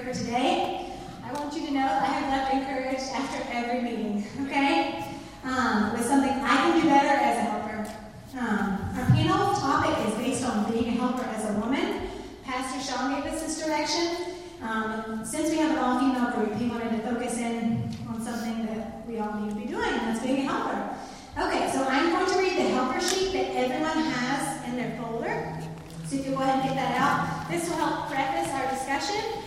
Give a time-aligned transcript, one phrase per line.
[0.00, 0.92] for today.
[1.24, 5.04] I want you to know I have left encouraged after every meeting, okay?
[5.44, 7.90] Um, with something I can do better as a helper.
[8.38, 12.08] Um, our panel topic is based on being a helper as a woman.
[12.44, 14.34] Pastor Sean gave us this direction.
[14.62, 18.66] Um, since we have an all female group, he wanted to focus in on something
[18.66, 20.96] that we all need to be doing, and that's being a helper.
[21.38, 25.60] Okay, so I'm going to read the helper sheet that everyone has in their folder.
[26.06, 29.42] So if you go ahead and get that out, this will help preface our discussion,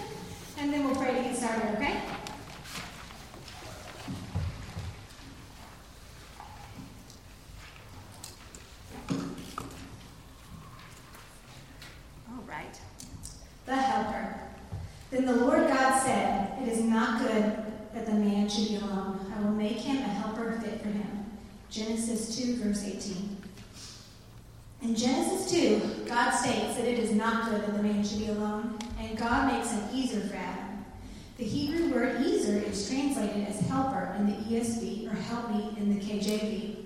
[0.62, 2.00] and then we'll pray to get started, okay?
[12.30, 12.80] All right.
[13.66, 14.40] The helper.
[15.10, 17.58] Then the Lord God said, It is not good
[17.94, 19.20] that the man should be alone.
[19.36, 21.26] I will make him a helper fit for him.
[21.72, 23.38] Genesis 2, verse 18.
[24.84, 28.30] In Genesis 2, God states that it is not good that the man should be
[28.30, 30.61] alone, and God makes an ezer for Adam.
[31.38, 35.94] The Hebrew word ezer is translated as helper in the ESV or help meet in
[35.94, 36.86] the KJV.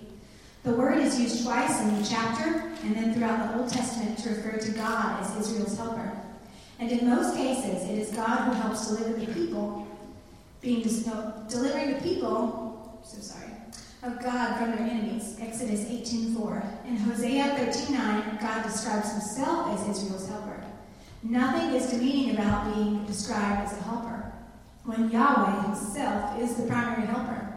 [0.64, 4.30] The word is used twice in the chapter and then throughout the Old Testament to
[4.30, 6.12] refer to God as Israel's helper.
[6.80, 9.88] And in most cases, it is God who helps deliver the people,
[10.62, 13.52] being no, delivering the people, so sorry,
[14.04, 15.38] of God from their enemies.
[15.40, 16.64] Exodus 18:4.
[16.88, 20.64] In Hosea 13:9, God describes himself as Israel's helper.
[21.24, 24.25] Nothing is demeaning about being described as a helper,
[24.86, 27.52] when Yahweh himself is the primary helper.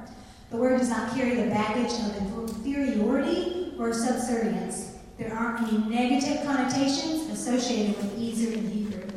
[0.51, 4.97] The word does not carry the baggage of inferiority or subservience.
[5.19, 9.09] There aren't any negative connotations associated with ezer in Hebrew.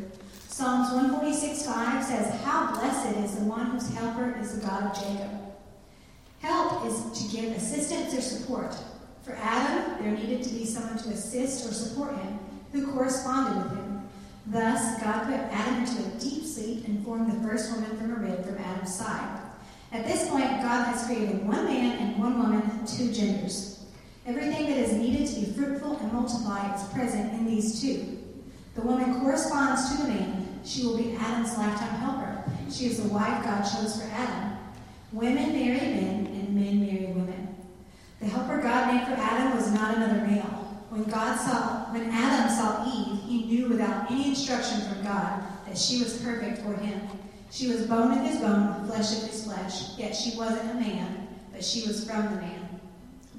[0.48, 5.32] Psalms 146:5 says, How blessed is the one whose helper is the God of Jacob.
[6.40, 8.76] Help is to give assistance or support.
[9.24, 12.40] For Adam, there needed to be someone to assist or support him
[12.74, 13.81] who corresponded with him.
[14.48, 18.16] Thus, God put Adam into a deep sleep and formed the first woman from a
[18.16, 19.40] rib from Adam's side.
[19.92, 23.84] At this point, God has created one man and one woman, two genders.
[24.26, 28.20] Everything that is needed to be fruitful and multiply is present in these two.
[28.76, 30.60] The woman corresponds to the man.
[30.64, 32.44] She will be Adam's lifetime helper.
[32.72, 34.58] She is the wife God chose for Adam.
[35.12, 37.56] Women marry men, and men marry women.
[38.22, 40.61] The helper God made for Adam was not another male.
[40.92, 45.78] When God saw, when Adam saw Eve, he knew without any instruction from God that
[45.78, 47.08] she was perfect for him.
[47.50, 49.98] She was bone of his bone, flesh of his flesh.
[49.98, 52.82] Yet she wasn't a man, but she was from the man.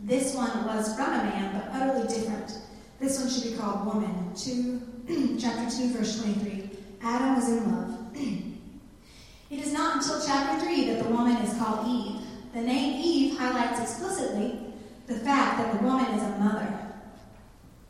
[0.03, 2.59] This one was from a man, but utterly different.
[2.99, 4.33] This one should be called woman.
[4.35, 4.81] Two,
[5.39, 6.71] chapter 2, verse 23.
[7.03, 8.17] Adam was in love.
[9.51, 12.23] it is not until chapter 3 that the woman is called Eve.
[12.55, 14.59] The name Eve highlights explicitly
[15.07, 16.82] the fact that the woman is a mother.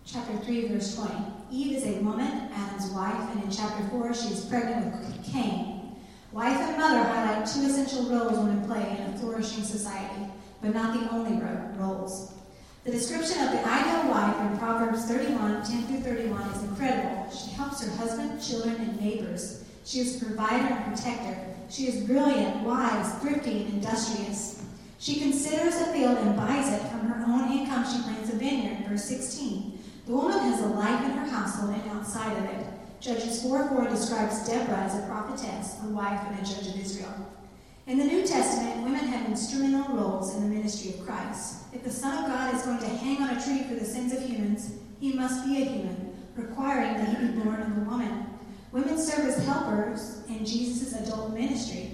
[0.04, 1.14] Chapter 3, verse 20.
[1.52, 5.96] Eve is a woman, Adam's wife, and in chapter 4, she is pregnant with Cain.
[6.32, 10.26] Wife and mother highlight two essential roles women play in a flourishing society,
[10.60, 11.40] but not the only
[11.78, 12.34] roles.
[12.84, 17.30] The description of the ideal wife in Proverbs 31, 10 through 31 is incredible.
[17.30, 19.64] She helps her husband, children, and neighbors.
[19.84, 21.38] She is a provider and protector.
[21.70, 24.64] She is brilliant, wise, thrifty, and industrious.
[24.98, 27.84] She considers a field and buys it from her own income.
[27.84, 28.88] She plants a vineyard.
[28.88, 29.71] Verse 16.
[30.04, 32.66] The woman has a life in her household and outside of it.
[33.00, 37.14] Judges 4 4 describes Deborah as a prophetess, a wife, and a judge of Israel.
[37.86, 41.64] In the New Testament, women have instrumental roles in the ministry of Christ.
[41.72, 44.12] If the Son of God is going to hang on a tree for the sins
[44.12, 48.26] of humans, he must be a human, requiring that he be born of a woman.
[48.72, 51.90] Women serve as helpers in Jesus' adult ministry.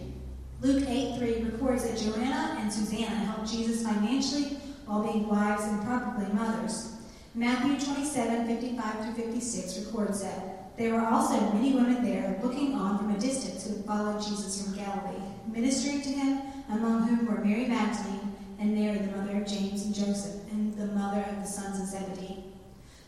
[0.62, 5.82] Luke 8 3 records that Joanna and Susanna helped Jesus financially while being wives and
[5.84, 6.97] probably mothers.
[7.38, 12.98] Matthew 27 55 through 56 records that there were also many women there looking on
[12.98, 17.66] from a distance who followed Jesus from Galilee ministering to him, among whom were Mary
[17.66, 21.80] Magdalene and Mary, the mother of James and Joseph, and the mother of the sons
[21.80, 22.42] of Zebedee.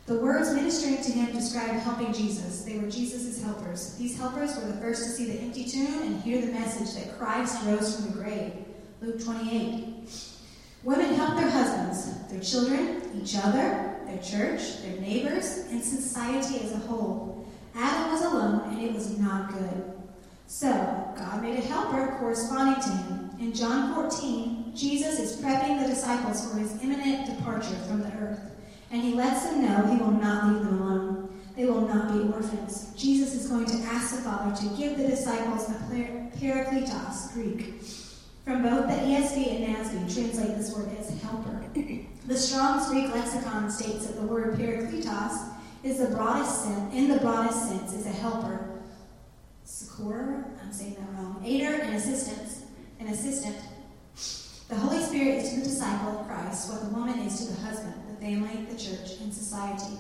[0.07, 2.63] The words ministering to him describe helping Jesus.
[2.63, 3.97] They were Jesus' helpers.
[3.97, 7.19] These helpers were the first to see the empty tomb and hear the message that
[7.19, 8.53] Christ rose from the grave.
[9.03, 9.95] Luke 28.
[10.85, 16.73] Women help their husbands, their children, each other, their church, their neighbors, and society as
[16.73, 17.47] a whole.
[17.75, 19.93] Adam was alone, and it was not good.
[20.47, 20.73] So,
[21.17, 23.31] God made a helper corresponding to him.
[23.39, 28.41] In John 14, Jesus is prepping the disciples for his imminent departure from the earth,
[28.91, 31.41] and he lets them know he will not leave them alone.
[31.57, 32.93] They will not be orphans.
[32.97, 37.83] Jesus is going to ask the Father to give the disciples a parakletos, Greek.
[38.45, 41.61] From both the ESV and NASB, translate this word as helper.
[42.27, 45.49] The Strong's Greek lexicon states that the word parakletos
[45.83, 48.71] is the broadest sense, in the broadest sense, is a helper
[49.71, 52.67] Secor, I'm saying that wrong, aider and assistant,
[52.99, 53.57] an assistant.
[54.69, 57.61] The Holy Spirit is to the disciple of Christ what the woman is to the
[57.61, 59.97] husband, the family, the church, and society.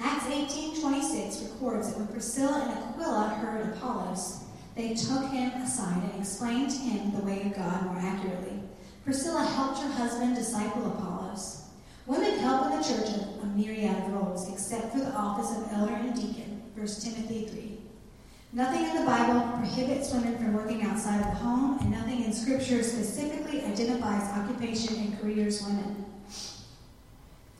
[0.00, 4.40] Acts 18:26 records that when Priscilla and Aquila heard Apollos,
[4.74, 8.60] they took him aside and explained to him the way of God more accurately.
[9.04, 11.21] Priscilla helped her husband disciple Apollos.
[12.06, 15.72] Women help in the church in a myriad of roles, except for the office of
[15.72, 16.62] elder and deacon.
[16.74, 17.78] 1 Timothy 3.
[18.54, 22.32] Nothing in the Bible prohibits women from working outside of the home, and nothing in
[22.32, 26.04] Scripture specifically identifies occupation and careers women,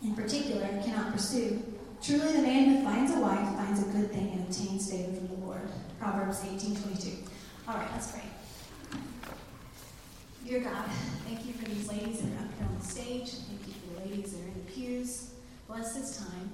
[0.03, 1.63] in particular, cannot pursue.
[2.03, 5.29] Truly, the man who finds a wife finds a good thing and obtains favor from
[5.29, 5.63] the Lord.
[6.01, 7.29] Proverbs 18:22.
[7.69, 8.25] All right, let's pray.
[10.53, 10.85] Dear God,
[11.25, 13.31] thank you for these ladies that are up here on the stage.
[13.49, 15.31] Thank you for the ladies that are in the pews.
[15.67, 16.51] Bless this time.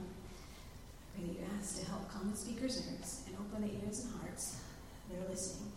[1.16, 4.14] Pray that you ask to help calm the speakers' nerves and open the ears and
[4.20, 4.60] hearts
[5.10, 5.72] that are listening.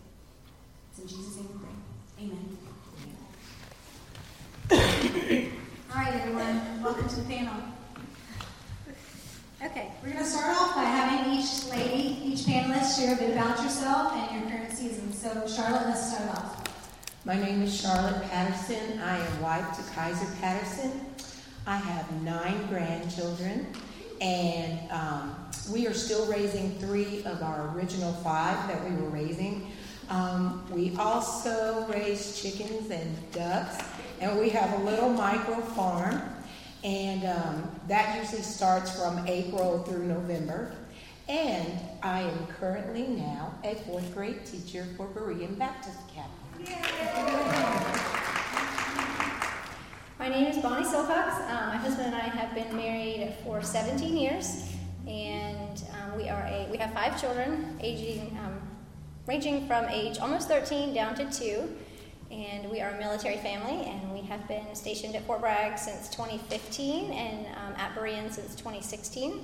[0.92, 1.74] It's in Jesus' name we pray.
[2.22, 2.56] Amen.
[5.90, 6.80] All right, everyone.
[6.80, 7.60] Welcome to the panel.
[9.64, 13.30] Okay, we're going to start off by having each lady, each panelist, share a bit
[13.32, 15.12] about yourself and your current season.
[15.12, 16.61] So, Charlotte, let's start off.
[17.24, 18.98] My name is Charlotte Patterson.
[18.98, 21.06] I am wife to Kaiser Patterson.
[21.68, 23.68] I have nine grandchildren,
[24.20, 25.36] and um,
[25.72, 29.70] we are still raising three of our original five that we were raising.
[30.08, 33.78] Um, we also raise chickens and ducks,
[34.20, 36.20] and we have a little micro farm.
[36.82, 40.74] And um, that usually starts from April through November.
[41.28, 46.41] And I am currently now a fourth grade teacher for Berean Baptist Academy.
[50.18, 51.40] My name is Bonnie Silcox.
[51.50, 54.68] Um, my husband and I have been married for 17 years,
[55.08, 58.60] and um, we are a we have five children, aging um,
[59.26, 61.68] ranging from age almost 13 down to two.
[62.30, 66.08] And we are a military family, and we have been stationed at Fort Bragg since
[66.10, 69.40] 2015 and um, at Berean since 2016.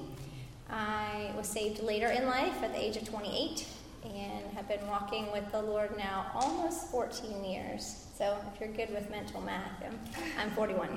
[0.71, 3.67] I was saved later in life at the age of 28
[4.05, 8.07] and have been walking with the Lord now almost 14 years.
[8.17, 9.99] So if you're good with mental math, I'm,
[10.39, 10.89] I'm 41.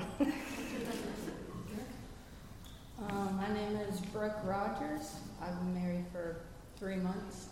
[3.08, 5.16] um, my name is Brooke Rogers.
[5.40, 6.36] I've been married for
[6.78, 7.48] three months.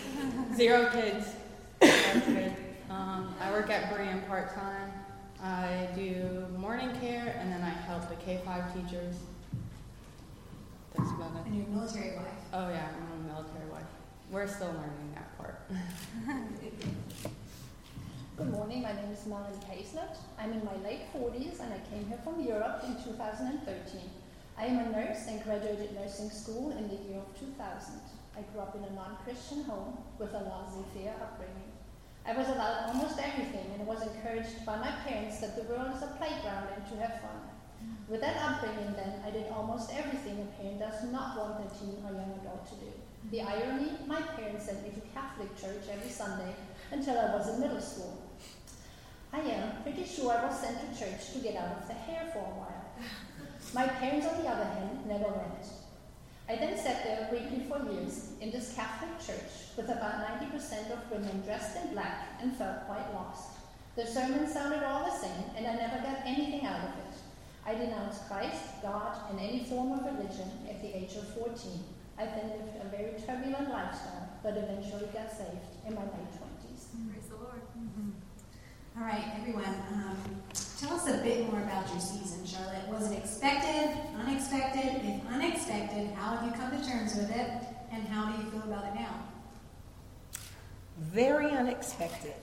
[0.56, 1.28] Zero kids.
[2.88, 4.92] Um, I work at Berean part time.
[5.42, 9.16] I do morning care and then I help the K 5 teachers.
[10.96, 11.46] That's about it.
[11.46, 12.26] And you're a military wife.
[12.52, 13.82] Oh, yeah, I'm a military wife.
[14.30, 15.60] We're still learning that part.
[18.36, 20.18] Good morning, my name is Melanie Caislet.
[20.36, 23.62] I'm in my late 40s and I came here from Europe in 2013.
[24.58, 27.54] I am a nurse and graduated nursing school in the year of 2000.
[28.36, 31.70] I grew up in a non Christian home with a laissez faire upbringing.
[32.26, 36.02] I was allowed almost everything and was encouraged by my parents that the world is
[36.02, 37.46] a playground and to have fun.
[38.08, 42.02] With that upbringing, then, I did almost everything a parent does not want their teen
[42.02, 42.92] or young adult to do.
[43.32, 46.54] The irony my parents sent me to Catholic church every Sunday
[46.92, 48.22] until I was in middle school.
[49.32, 52.30] I am pretty sure I was sent to church to get out of the hair
[52.32, 52.84] for a while.
[53.74, 55.66] My parents, on the other hand, never went.
[56.48, 61.10] I then sat there weekly for years in this Catholic church with about 90% of
[61.10, 63.58] women dressed in black and felt quite lost.
[63.96, 67.18] The sermons sounded all the same, and I never got anything out of it.
[67.66, 71.82] I denounced Christ, God, and any form of religion at the age of 14.
[72.18, 77.12] I then lived a very turbulent lifestyle, but eventually got saved in my late 20s.
[77.12, 77.60] Praise the Lord.
[77.76, 78.10] Mm-hmm.
[78.98, 79.64] All right, everyone.
[79.92, 80.16] Um,
[80.80, 82.88] tell us a bit more about your season, Charlotte.
[82.88, 85.04] Was it expected, unexpected?
[85.04, 87.50] If unexpected, how have you come to terms with it?
[87.92, 89.22] And how do you feel about it now?
[90.98, 92.34] Very unexpected.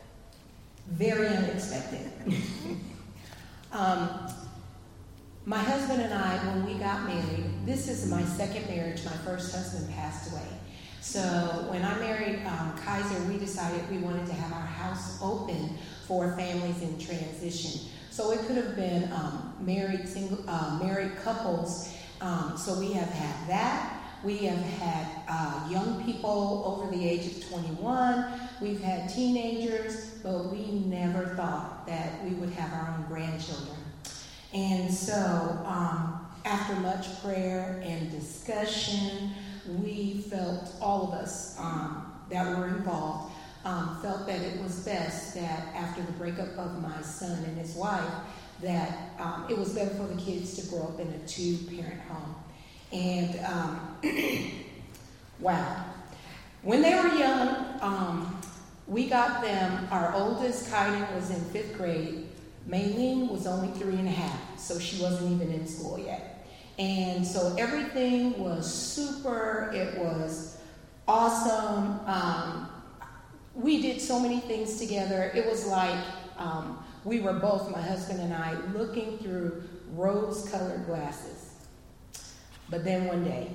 [0.87, 2.11] Very unexpected.
[3.71, 4.29] um,
[5.45, 9.03] my husband and I, when we got married, this is my second marriage.
[9.03, 10.47] My first husband passed away.
[11.01, 11.19] So
[11.69, 16.33] when I married um, Kaiser, we decided we wanted to have our house open for
[16.37, 17.89] families in transition.
[18.09, 21.93] So it could have been um, married single, uh, married couples.
[22.21, 23.99] Um, so we have had that.
[24.23, 28.39] We have had uh, young people over the age of 21.
[28.61, 33.72] We've had teenagers, but we never thought that we would have our own grandchildren.
[34.53, 35.15] And so,
[35.65, 39.31] um, after much prayer and discussion,
[39.81, 43.33] we felt, all of us um, that were involved,
[43.65, 47.75] um, felt that it was best that after the breakup of my son and his
[47.75, 48.13] wife,
[48.61, 52.01] that um, it was better for the kids to grow up in a two parent
[52.01, 52.35] home.
[52.91, 53.97] And um,
[55.39, 55.85] wow.
[56.61, 58.41] When they were young, um,
[58.87, 62.22] we got them, our oldest, Kyden, was in fifth grade.
[62.67, 66.47] Maylene was only three and a half, so she wasn't even in school yet.
[66.79, 70.57] And so everything was super, it was
[71.07, 71.99] awesome.
[72.05, 72.69] Um,
[73.53, 75.31] we did so many things together.
[75.35, 75.99] It was like
[76.37, 81.53] um, we were both, my husband and I, looking through rose colored glasses.
[82.69, 83.51] But then one day,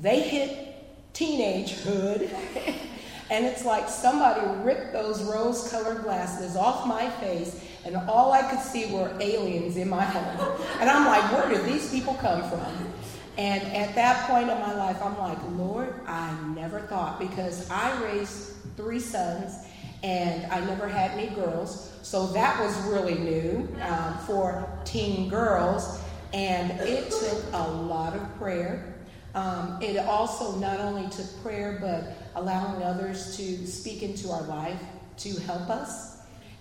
[0.00, 2.30] they hit teenagehood.
[3.30, 8.42] and it's like somebody ripped those rose colored glasses off my face, and all I
[8.42, 10.56] could see were aliens in my home.
[10.80, 12.92] And I'm like, where did these people come from?
[13.38, 18.02] And at that point in my life, I'm like, Lord, I never thought because I
[18.02, 19.54] raised three sons
[20.02, 21.92] and I never had any girls.
[22.02, 26.00] So that was really new um, for teen girls.
[26.32, 28.94] And it took a lot of prayer.
[29.34, 34.80] Um, it also not only took prayer, but allowing others to speak into our life
[35.18, 36.11] to help us,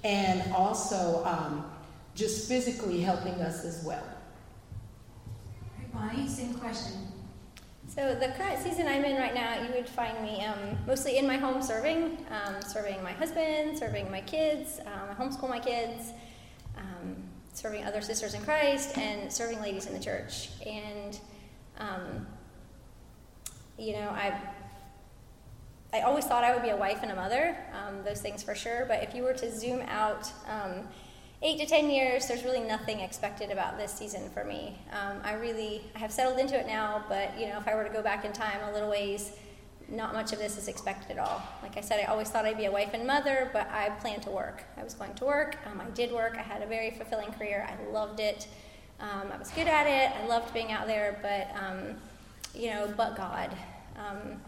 [0.03, 1.65] and also um,
[2.15, 4.03] just physically helping us as well.
[5.93, 6.93] Bonnie, same question.
[7.87, 11.27] So the current season I'm in right now, you would find me um, mostly in
[11.27, 16.13] my home serving, um, serving my husband, serving my kids, um, I homeschool my kids,
[16.77, 17.17] um,
[17.53, 20.49] serving other sisters in Christ, and serving ladies in the church.
[20.65, 21.19] And
[21.79, 22.25] um,
[23.77, 24.39] you know, I
[25.93, 28.55] I always thought I would be a wife and a mother, um, those things for
[28.55, 28.85] sure.
[28.87, 30.31] But if you were to zoom out
[31.41, 34.77] eight to ten years, there's really nothing expected about this season for me.
[34.91, 37.83] Um, I really I have settled into it now, but you know, if I were
[37.83, 39.33] to go back in time a little ways,
[39.89, 41.41] not much of this is expected at all.
[41.61, 44.23] Like I said, I always thought I'd be a wife and mother, but I planned
[44.23, 44.63] to work.
[44.77, 45.57] I was going to work.
[45.65, 46.37] Um, I did work.
[46.37, 47.67] I had a very fulfilling career.
[47.67, 48.47] I loved it.
[48.99, 50.15] Um, I was good at it.
[50.15, 51.95] I loved being out there, but um,
[52.53, 53.49] you know, but God,
[53.97, 54.39] um,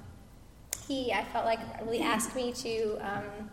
[0.88, 3.50] He, I felt like really asked me to um,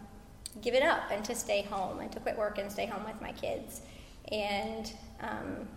[0.60, 3.20] give it up and to stay home and to quit work and stay home with
[3.20, 3.82] my kids.
[4.30, 5.68] And um,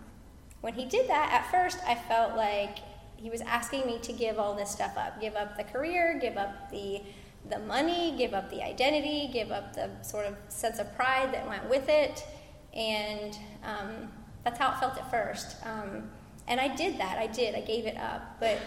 [0.60, 2.78] when he did that, at first I felt like
[3.16, 6.36] he was asking me to give all this stuff up give up the career, give
[6.36, 7.00] up the
[7.48, 11.46] the money, give up the identity, give up the sort of sense of pride that
[11.46, 12.26] went with it.
[12.72, 14.10] And um,
[14.44, 15.56] that's how it felt at first.
[15.64, 16.10] Um,
[16.48, 17.18] and I did that.
[17.18, 17.54] I did.
[17.54, 18.38] I gave it up.
[18.40, 18.58] But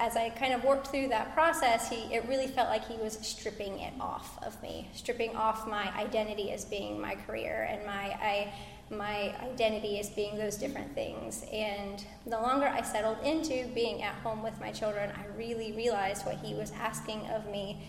[0.00, 3.18] as I kind of worked through that process, he it really felt like he was
[3.20, 8.16] stripping it off of me, stripping off my identity as being my career and my
[8.18, 8.52] I,
[8.90, 11.44] my identity as being those different things.
[11.52, 16.24] And the longer I settled into being at home with my children, I really realized
[16.24, 17.86] what he was asking of me.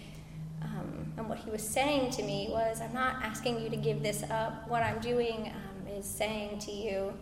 [0.62, 4.04] Um, and what he was saying to me was, I'm not asking you to give
[4.04, 4.68] this up.
[4.68, 7.14] What I'm doing um, is saying to you,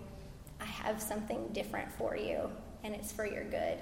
[0.59, 2.49] I have something different for you,
[2.83, 3.77] and it's for your good.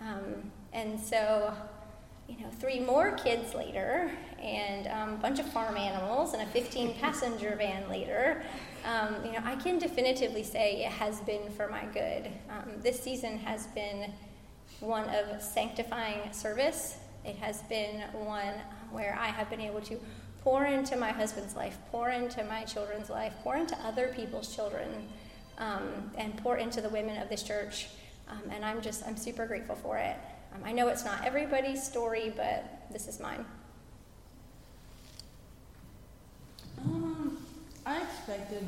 [0.00, 1.54] Um, and so,
[2.28, 4.10] you know, three more kids later,
[4.40, 8.42] and um, a bunch of farm animals, and a 15 passenger van later,
[8.84, 12.30] um, you know, I can definitively say it has been for my good.
[12.48, 14.12] Um, this season has been
[14.80, 16.98] one of sanctifying service.
[17.24, 18.54] It has been one
[18.90, 19.98] where I have been able to
[20.42, 25.08] pour into my husband's life, pour into my children's life, pour into other people's children,
[25.58, 27.88] um, and pour into the women of this church.
[28.28, 30.16] Um, and I'm just, I'm super grateful for it.
[30.54, 33.44] Um, I know it's not everybody's story, but this is mine.
[36.84, 37.38] Um,
[37.84, 38.64] I expected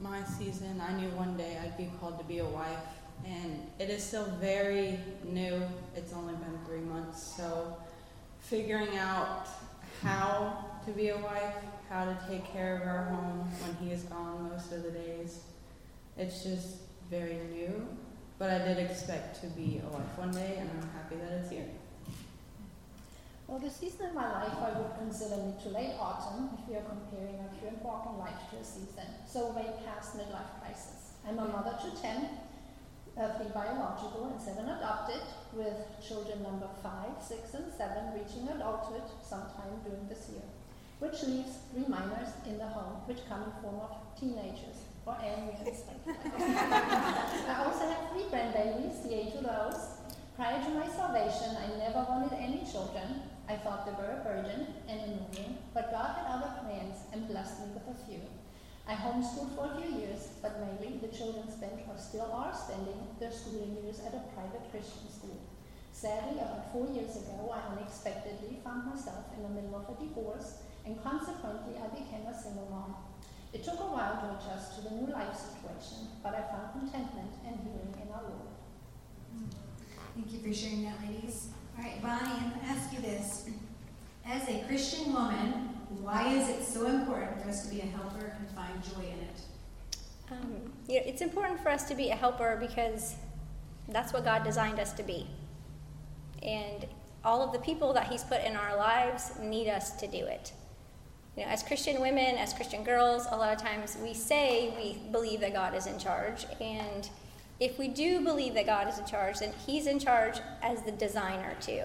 [0.00, 0.80] my season.
[0.86, 2.86] I knew one day I'd be called to be a wife,
[3.26, 5.60] and it is still very new.
[5.96, 7.76] It's only been three months, so
[8.40, 9.48] figuring out
[10.02, 11.54] how to be a wife,
[11.88, 15.40] how to take care of our home when he is gone most of the days,
[16.16, 16.76] it's just
[17.10, 17.86] very new.
[18.38, 21.50] But I did expect to be a wife one day, and I'm happy that it's
[21.50, 21.66] here.
[23.48, 26.76] Well, the season of my life I would consider mid to late autumn if we
[26.76, 31.18] are comparing my current walk in life to a season, so way past midlife crisis.
[31.26, 32.28] I'm a mother to 10,
[33.18, 39.02] uh, three biological and seven adopted, with children number five, six, and seven reaching adulthood
[39.18, 40.46] sometime during this year,
[41.00, 45.80] which leaves three minors in the home, which come in form of teenagers or aliens.
[46.04, 49.80] I also have three grandbabies, the age of those.
[50.36, 53.24] Prior to my salvation, I never wanted any children.
[53.48, 57.60] I thought they were a burden and annoying, but God had other plans and blessed
[57.60, 58.20] me with a few.
[58.86, 63.00] I homeschooled for a few years, but mainly the children spent or still are spending
[63.18, 65.40] their schooling years at a private Christian school.
[65.92, 70.62] Sadly, about four years ago, I unexpectedly found myself in the middle of a divorce,
[70.84, 73.07] and consequently, I became a single mom.
[73.52, 77.32] It took a while to adjust to the new life situation, but I found contentment
[77.46, 78.48] and healing in our Lord.
[80.14, 81.48] Thank you for sharing that, ladies.
[81.76, 83.48] All right, Bonnie, I'm going to ask you this.
[84.26, 85.70] As a Christian woman,
[86.02, 89.20] why is it so important for us to be a helper and find joy in
[89.20, 89.40] it?
[90.30, 93.14] Um, you know, it's important for us to be a helper because
[93.88, 95.26] that's what God designed us to be.
[96.42, 96.86] And
[97.24, 100.52] all of the people that He's put in our lives need us to do it.
[101.38, 104.98] You know, as Christian women, as Christian girls, a lot of times we say we
[105.12, 106.46] believe that God is in charge.
[106.60, 107.08] And
[107.60, 110.90] if we do believe that God is in charge, then He's in charge as the
[110.90, 111.84] designer, too.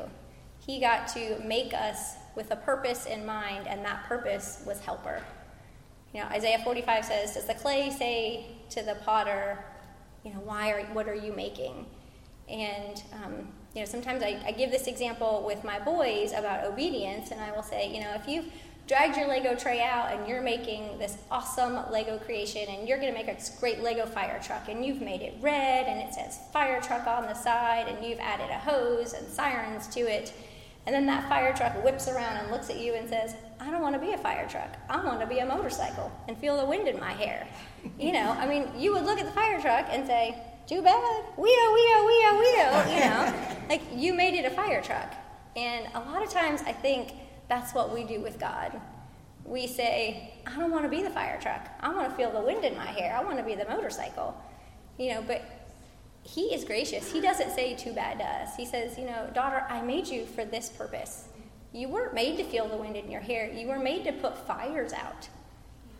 [0.65, 5.21] He got to make us with a purpose in mind, and that purpose was helper.
[6.15, 9.63] You know, Isaiah 45 says, Does the clay say to the potter,
[10.25, 11.85] you know, why are, what are you making?
[12.49, 17.29] And, um, you know, sometimes I, I give this example with my boys about obedience,
[17.29, 18.45] and I will say, you know, if you've
[18.87, 23.13] dragged your Lego tray out and you're making this awesome Lego creation and you're going
[23.13, 26.39] to make a great Lego fire truck and you've made it red and it says
[26.51, 30.33] fire truck on the side and you've added a hose and sirens to it
[30.85, 33.81] and then that fire truck whips around and looks at you and says, I don't
[33.81, 34.75] want to be a fire truck.
[34.89, 37.47] I want to be a motorcycle and feel the wind in my hair.
[37.97, 40.37] You know, I mean, you would look at the fire truck and say,
[40.67, 41.23] too bad.
[41.37, 42.93] Wee-o, wee-o, wee-o, wee-o.
[42.93, 43.33] You know,
[43.69, 45.13] like you made it a fire truck.
[45.55, 47.13] And a lot of times I think
[47.53, 48.81] that's what we do with God.
[49.45, 51.69] We say, I don't want to be the fire truck.
[51.81, 53.15] I want to feel the wind in my hair.
[53.15, 54.35] I want to be the motorcycle.
[54.97, 55.43] You know, but
[56.23, 57.11] he is gracious.
[57.11, 58.55] He doesn't say too bad to us.
[58.55, 61.25] He says, you know, daughter, I made you for this purpose.
[61.73, 63.51] You weren't made to feel the wind in your hair.
[63.51, 65.27] You were made to put fires out.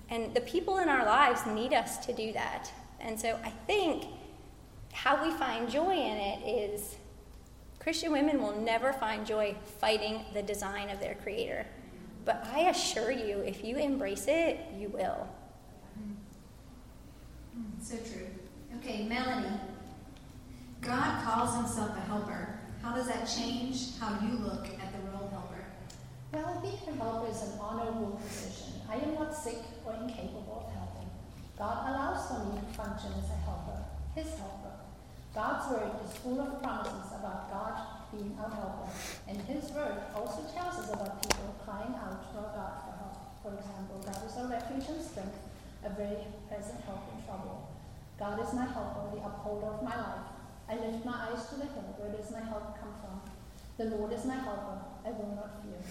[0.10, 2.72] And the people in our lives need us to do that.
[3.00, 4.06] And so I think
[4.92, 6.96] how we find joy in it is
[7.84, 11.66] Christian women will never find joy fighting the design of their creator.
[12.24, 15.28] But I assure you, if you embrace it, you will.
[16.00, 16.14] Mm,
[17.82, 18.28] so true.
[18.78, 19.60] Okay, Melanie.
[20.80, 22.58] God calls himself a helper.
[22.82, 25.66] How does that change how you look at the role helper?
[26.32, 28.76] Well, being a helper is an honorable position.
[28.90, 31.10] I am not sick or incapable of helping.
[31.58, 33.84] God allows for me to function as a helper,
[34.16, 34.63] his helper.
[35.34, 37.74] God's word is full of promises about God
[38.14, 38.86] being our helper,
[39.28, 43.18] and his word also tells us about people crying out to our God for help.
[43.42, 45.42] For example, God is our refuge and strength,
[45.82, 47.66] a very present help in trouble.
[48.20, 50.30] God is my helper, the upholder of my life.
[50.70, 51.98] I lift my eyes to the hill.
[51.98, 53.18] Where does my help come from?
[53.82, 54.86] The Lord is my helper.
[55.02, 55.82] I will not fear.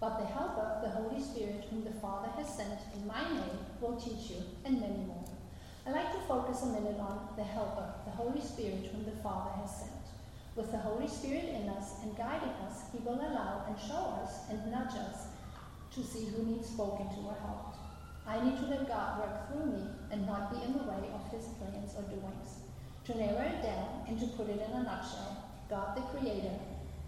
[0.00, 3.94] But the helper, the Holy Spirit, whom the Father has sent in my name, will
[3.94, 5.27] teach you, and many more.
[5.88, 9.56] I'd like to focus a minute on the helper, the Holy Spirit, whom the Father
[9.56, 10.04] has sent.
[10.54, 14.50] With the Holy Spirit in us and guiding us, He will allow and show us
[14.50, 15.32] and nudge us
[15.94, 17.78] to see who needs spoken to or helped.
[18.26, 21.24] I need to let God work through me and not be in the way of
[21.32, 22.68] His plans or doings.
[23.06, 26.60] To narrow it down and to put it in a nutshell, God the Creator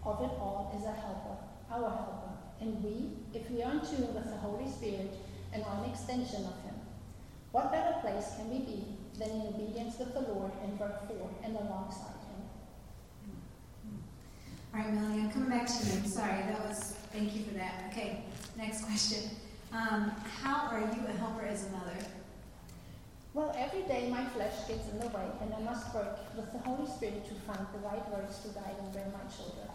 [0.07, 1.37] of it all is a helper,
[1.71, 2.33] our helper.
[2.62, 5.21] And we, if we are in tune with the Holy Spirit
[5.53, 6.69] and are an extension of Him,
[7.53, 8.85] what better place can we be
[9.19, 14.01] than in obedience with the Lord and work for and alongside Him?
[14.73, 16.09] All right, Melanie, I'm coming back to you.
[16.09, 17.85] Sorry, that was, thank you for that.
[17.91, 18.23] Okay,
[18.57, 19.31] next question.
[19.73, 21.97] Um, how are you a helper as a mother?
[23.35, 26.59] Well, every day my flesh gets in the way, and I must work with the
[26.59, 29.69] Holy Spirit to find the right words to guide and bring my children.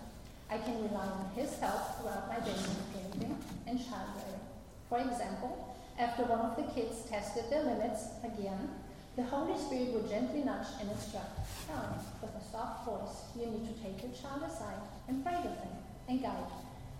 [0.49, 2.59] I can rely on His help throughout my daily
[2.93, 3.35] parenting
[3.67, 4.41] and child rearing.
[4.89, 8.69] For example, after one of the kids tested their limits again,
[9.15, 11.39] the Holy Spirit would gently nudge and instruct,
[11.71, 15.55] Helen, with a soft voice, you need to take your child aside and pray with
[15.55, 15.71] him
[16.09, 16.51] and guide.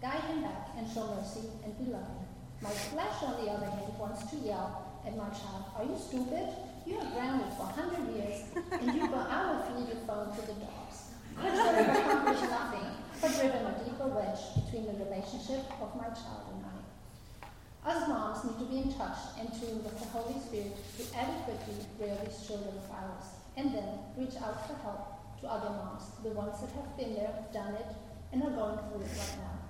[0.02, 2.24] Guide him back and show mercy and be loving.
[2.62, 6.56] My flesh, on the other hand, wants to yell and my child, Are you stupid?
[6.88, 10.42] You are grounded for 100 years, and you go out of feed your phone to
[10.42, 11.12] the dogs.
[11.36, 12.88] Which have accomplished nothing,
[13.20, 16.55] but driven a deeper wedge between the relationship of my child and.
[17.86, 21.86] Us moms need to be in touch and tune with the Holy Spirit to adequately
[22.02, 26.34] rear these children of ours, and then reach out for help to other moms, the
[26.34, 27.86] ones that have been there, done it,
[28.34, 29.62] and are going through it right now.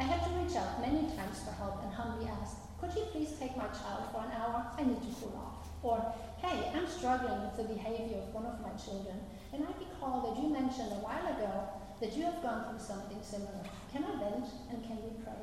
[0.00, 3.38] I had to reach out many times for help and humbly ask, could you please
[3.38, 4.74] take my child for an hour?
[4.74, 5.70] I need to cool off.
[5.80, 6.02] Or,
[6.42, 9.22] hey, I'm struggling with the behavior of one of my children,
[9.54, 11.70] and I recall that you mentioned a while ago
[12.02, 13.62] that you have gone through something similar.
[13.94, 15.38] Can I vent and can we pray?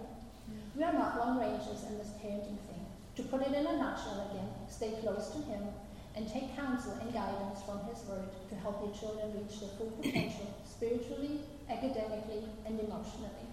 [0.76, 2.86] We are not lone rangers in this parenting thing.
[3.18, 5.64] To put it in a nutshell again, stay close to Him
[6.16, 9.92] and take counsel and guidance from His Word to help your children reach their full
[10.02, 13.52] potential spiritually, academically, and emotionally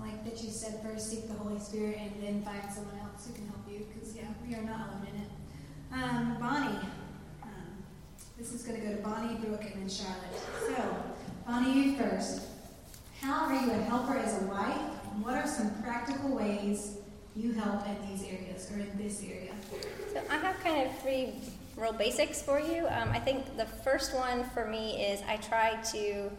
[0.00, 3.26] I like that you said first seek the Holy Spirit and then find someone else
[3.26, 5.30] who can help you because, yeah, we are not alone in it.
[5.92, 6.86] Um, Bonnie.
[7.42, 7.84] Um,
[8.38, 10.40] this is going to go to Bonnie, Brooke, and then Charlotte.
[10.66, 11.04] So,
[11.46, 12.42] Bonnie, you first.
[13.20, 14.80] How are you a helper as a wife,
[15.22, 16.98] What are some practical ways
[17.36, 19.52] you help in these areas or in this area?
[20.12, 21.34] So I have kind of three
[21.76, 22.86] real basics for you.
[22.88, 26.30] Um, I think the first one for me is I try to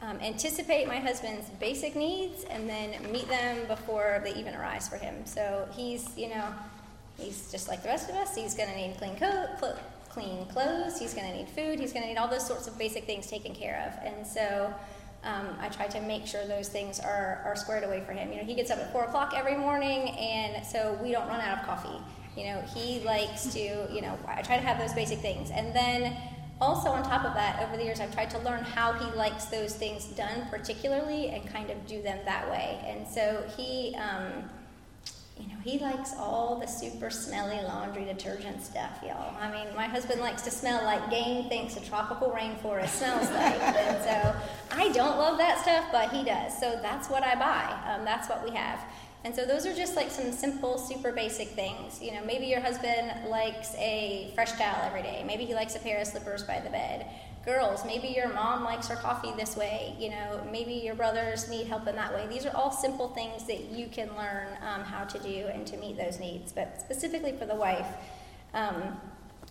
[0.00, 4.96] um, anticipate my husband's basic needs and then meet them before they even arise for
[4.96, 5.24] him.
[5.24, 6.44] So he's, you know,
[7.18, 8.36] he's just like the rest of us.
[8.36, 9.78] He's going to need clean coat, cl-
[10.10, 10.98] clean clothes.
[10.98, 11.80] He's going to need food.
[11.80, 14.06] He's going to need all those sorts of basic things taken care of.
[14.06, 14.72] And so
[15.24, 18.32] um, I try to make sure those things are, are squared away for him.
[18.32, 21.40] You know, he gets up at four o'clock every morning, and so we don't run
[21.40, 21.98] out of coffee.
[22.36, 25.50] You know, he likes to, you know, I try to have those basic things.
[25.50, 26.16] And then
[26.60, 29.46] also on top of that, over the years, I've tried to learn how he likes
[29.46, 32.78] those things done particularly and kind of do them that way.
[32.86, 34.48] And so he, um,
[35.38, 39.34] you know, he likes all the super smelly laundry detergent stuff, y'all.
[39.38, 43.60] I mean, my husband likes to smell like Gain thinks a tropical rainforest smells like.
[43.62, 44.36] and so
[44.76, 46.58] I don't love that stuff, but he does.
[46.58, 47.94] So that's what I buy.
[47.94, 48.80] Um, that's what we have.
[49.24, 52.00] And so those are just like some simple, super basic things.
[52.00, 55.24] You know, maybe your husband likes a fresh towel every day.
[55.26, 57.06] Maybe he likes a pair of slippers by the bed.
[57.46, 59.94] Girls, maybe your mom likes her coffee this way.
[60.00, 62.26] You know, maybe your brothers need help in that way.
[62.28, 65.76] These are all simple things that you can learn um, how to do and to
[65.76, 66.52] meet those needs.
[66.52, 67.86] But specifically for the wife,
[68.52, 69.00] um,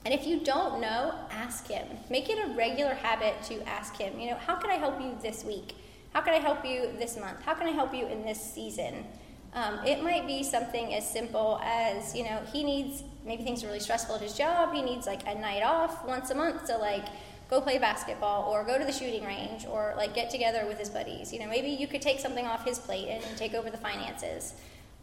[0.04, 1.88] and if you don't know, ask him.
[2.10, 5.18] Make it a regular habit to ask him, you know, how can I help you
[5.22, 5.76] this week?
[6.14, 7.42] How can I help you this month?
[7.44, 9.06] How can I help you in this season?
[9.54, 13.68] Um, it might be something as simple as, you know, he needs, maybe things are
[13.68, 14.74] really stressful at his job.
[14.74, 17.06] He needs like a night off once a month to like
[17.50, 20.90] go play basketball or go to the shooting range or like get together with his
[20.90, 21.32] buddies.
[21.32, 24.54] You know, maybe you could take something off his plate and take over the finances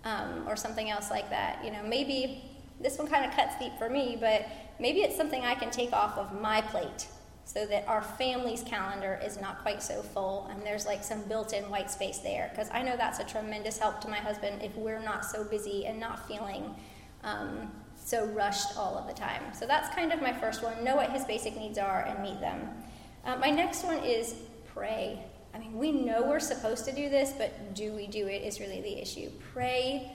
[0.04, 1.64] um, or something else like that.
[1.64, 2.44] You know, maybe
[2.80, 4.46] this one kind of cuts deep for me, but
[4.80, 7.06] maybe it's something I can take off of my plate
[7.44, 11.52] so that our family's calendar is not quite so full and there's like some built
[11.52, 12.48] in white space there.
[12.50, 15.86] Because I know that's a tremendous help to my husband if we're not so busy
[15.86, 16.74] and not feeling
[17.24, 17.70] um,
[18.04, 19.42] so rushed all of the time.
[19.58, 22.40] So that's kind of my first one know what his basic needs are and meet
[22.40, 22.68] them.
[23.24, 24.34] Uh, my next one is
[24.74, 25.22] pray.
[25.54, 28.58] I mean, we know we're supposed to do this, but do we do it is
[28.58, 29.30] really the issue.
[29.52, 30.12] Pray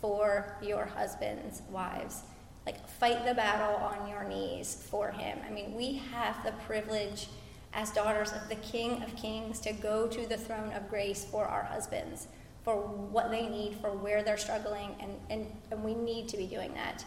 [0.00, 2.22] for your husbands, wives.
[2.66, 5.38] Like, fight the battle on your knees for him.
[5.46, 7.28] I mean, we have the privilege
[7.72, 11.44] as daughters of the King of Kings to go to the throne of grace for
[11.46, 12.26] our husbands,
[12.64, 16.46] for what they need, for where they're struggling, and, and, and we need to be
[16.46, 17.04] doing that.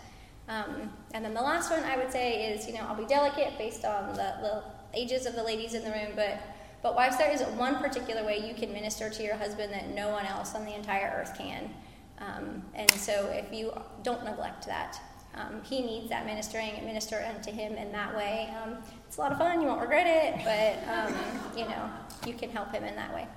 [0.48, 3.58] Um, and then the last one I would say is, you know, I'll be delicate
[3.58, 6.40] based on the, the ages of the ladies in the room, but
[6.84, 10.10] but wives, there is one particular way you can minister to your husband that no
[10.10, 11.72] one else on the entire earth can.
[12.20, 15.02] Um, and so if you don't neglect that,
[15.34, 18.54] um, he needs that ministering and minister unto him in that way.
[18.64, 18.78] Um,
[19.08, 19.62] it's a lot of fun.
[19.62, 21.14] You won't regret it, but um,
[21.58, 21.90] you know
[22.28, 23.28] you can help him in that way.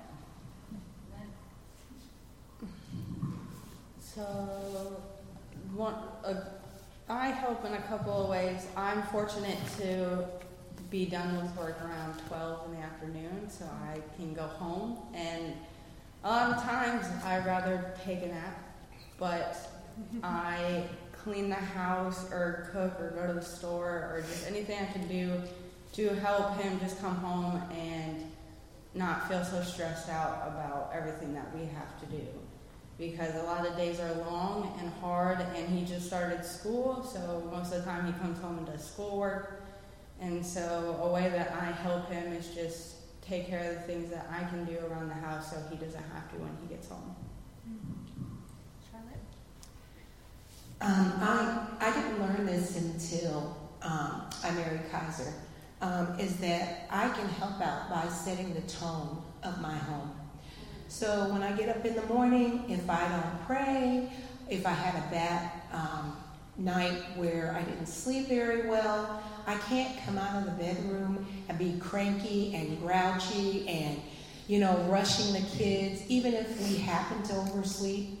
[3.99, 4.21] So,
[5.73, 6.35] one, uh,
[7.09, 8.67] I help in a couple of ways.
[8.77, 10.25] I'm fortunate to
[10.91, 14.99] be done with work around 12 in the afternoon, so I can go home.
[15.15, 15.55] And
[16.23, 18.59] a lot of times I'd rather take a nap,
[19.17, 19.57] but
[20.23, 24.91] I clean the house or cook or go to the store or just anything I
[24.91, 25.41] can do
[25.93, 28.23] to help him just come home and
[28.93, 32.27] not feel so stressed out about everything that we have to do.
[32.99, 37.49] Because a lot of days are long and hard, and he just started school, so
[37.51, 39.63] most of the time he comes home and does schoolwork.
[40.19, 44.11] And so, a way that I help him is just take care of the things
[44.11, 46.89] that I can do around the house so he doesn't have to when he gets
[46.89, 47.15] home.
[50.81, 55.33] Um, I, I didn't learn this until um, I married Kaiser,
[55.81, 60.18] um, is that I can help out by setting the tone of my home.
[60.89, 64.11] So when I get up in the morning, if I don't pray,
[64.49, 66.17] if I had a bad um,
[66.57, 71.59] night where I didn't sleep very well, I can't come out of the bedroom and
[71.59, 74.01] be cranky and grouchy and,
[74.47, 78.19] you know, rushing the kids, even if we happen to oversleep.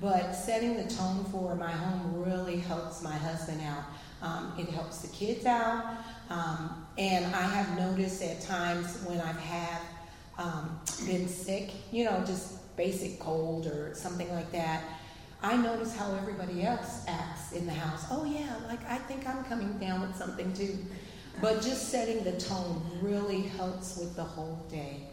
[0.00, 3.84] But setting the tone for my home really helps my husband out.
[4.22, 5.98] Um, it helps the kids out.
[6.30, 9.78] Um, and I have noticed at times when I've had
[10.38, 14.84] um, been sick, you know, just basic cold or something like that,
[15.42, 18.06] I notice how everybody else acts in the house.
[18.10, 20.78] Oh, yeah, like I think I'm coming down with something too.
[21.40, 25.08] But just setting the tone really helps with the whole day.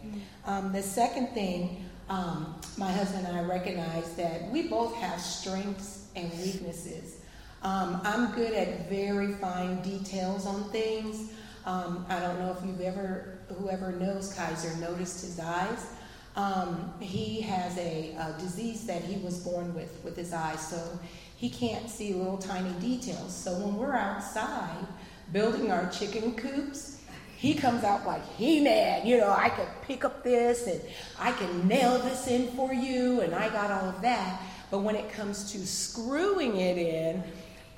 [0.46, 6.08] Um, the second thing um, my husband and I recognize that we both have strengths
[6.16, 7.18] and weaknesses.
[7.64, 11.32] Um, I'm good at very fine details on things.
[11.66, 15.88] Um, I don't know if you've ever, whoever knows Kaiser, noticed his eyes.
[16.36, 21.00] Um, he has a, a disease that he was born with, with his eyes, so
[21.38, 23.34] he can't see little tiny details.
[23.34, 24.86] So when we're outside
[25.32, 27.02] building our chicken coops,
[27.38, 30.82] he comes out like he man, you know, I can pick up this and
[31.20, 34.42] I can nail this in for you, and I got all of that.
[34.72, 37.24] But when it comes to screwing it in,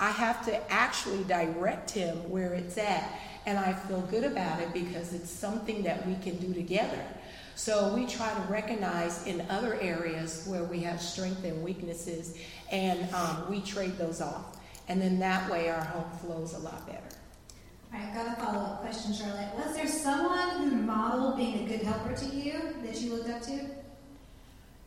[0.00, 3.20] I have to actually direct him where it's at.
[3.48, 7.02] And I feel good about it because it's something that we can do together.
[7.54, 12.36] So we try to recognize in other areas where we have strength and weaknesses,
[12.70, 14.58] and um, we trade those off.
[14.88, 17.00] And then that way our home flows a lot better.
[17.90, 19.48] All right, I've got a follow up question, Charlotte.
[19.56, 23.40] Was there someone who modeled being a good helper to you that you looked up
[23.44, 23.60] to?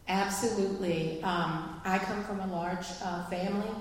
[0.07, 1.23] Absolutely.
[1.23, 3.71] Um, I come from a large uh, family,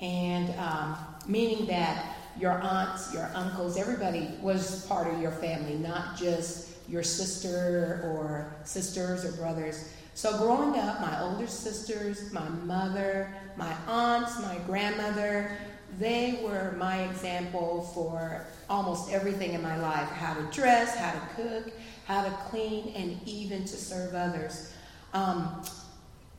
[0.00, 6.16] and um, meaning that your aunts, your uncles, everybody was part of your family, not
[6.16, 9.92] just your sister or sisters or brothers.
[10.14, 15.50] So growing up, my older sisters, my mother, my aunts, my grandmother,
[15.98, 21.34] they were my example for almost everything in my life how to dress, how to
[21.34, 21.72] cook,
[22.06, 24.72] how to clean, and even to serve others.
[25.12, 25.62] Um,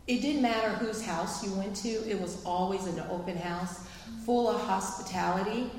[0.07, 3.87] it didn't matter whose house you went to, it was always an open house
[4.25, 5.69] full of hospitality.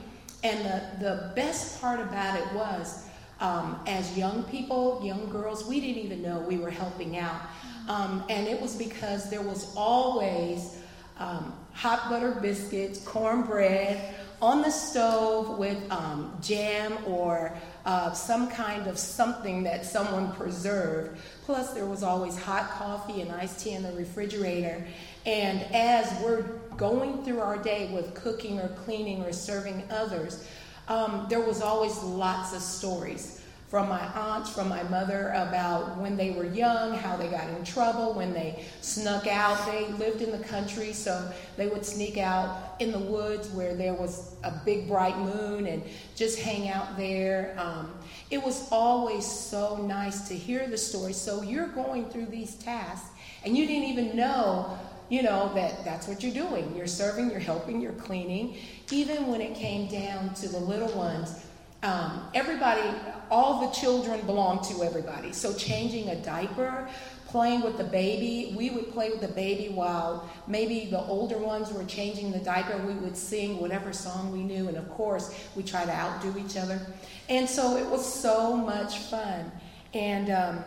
[0.42, 3.06] And the, the best part about it was
[3.40, 7.40] um, as young people, young girls, we didn't even know we were helping out.
[7.88, 10.78] Um, and it was because there was always
[11.18, 17.52] um, hot butter biscuits, cornbread on the stove with um, jam or
[17.84, 21.18] uh, some kind of something that someone preserved.
[21.44, 24.86] Plus, there was always hot coffee and iced tea in the refrigerator.
[25.26, 30.46] And as we're going through our day with cooking or cleaning or serving others,
[30.88, 33.38] um, there was always lots of stories
[33.68, 37.62] from my aunts, from my mother about when they were young, how they got in
[37.64, 39.66] trouble, when they snuck out.
[39.66, 43.92] They lived in the country, so they would sneak out in the woods where there
[43.92, 45.82] was a big bright moon and
[46.16, 47.54] just hang out there.
[47.58, 47.92] Um,
[48.30, 51.12] it was always so nice to hear the story.
[51.12, 53.10] So you're going through these tasks,
[53.44, 56.74] and you didn't even know you know that that's what you're doing.
[56.76, 58.56] You're serving you're helping you're cleaning.
[58.90, 61.44] Even when it came down to the little ones
[61.82, 62.82] um, everybody
[63.30, 65.32] all the children belong to everybody.
[65.32, 66.88] So changing a diaper
[67.28, 71.70] playing with the baby we would play with the baby while maybe the older ones
[71.70, 72.76] were changing the diaper.
[72.78, 76.56] We would sing whatever song we knew and of course we try to outdo each
[76.56, 76.80] other.
[77.28, 79.52] And so it was so much fun.
[79.94, 80.64] And um,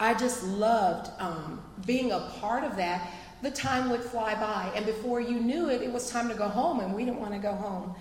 [0.00, 3.10] i just loved um, being a part of that
[3.44, 4.72] the time would fly by.
[4.74, 7.34] And before you knew it, it was time to go home, and we didn't want
[7.34, 7.94] to go home.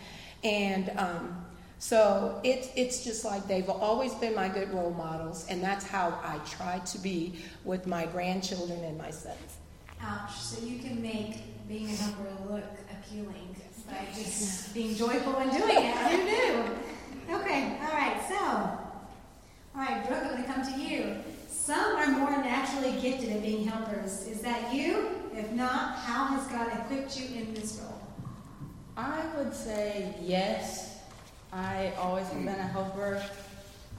[0.44, 1.46] And um,
[1.80, 6.18] so it, it's just like they've always been my good role models, and that's how
[6.24, 9.58] I try to be with my grandchildren and my sons.
[10.02, 10.36] Ouch.
[10.38, 13.56] So you can make being a helper look appealing
[13.88, 16.12] by just being joyful and doing it.
[16.12, 17.36] You do.
[17.36, 21.18] Okay, all right, so, all right, Brooke, I'm going to come to you.
[21.50, 24.28] Some are more naturally gifted at being helpers.
[24.28, 25.23] Is that you?
[25.36, 28.02] If not, how has God equipped you in this role?
[28.96, 31.00] I would say yes.
[31.52, 33.22] I always have been a helper.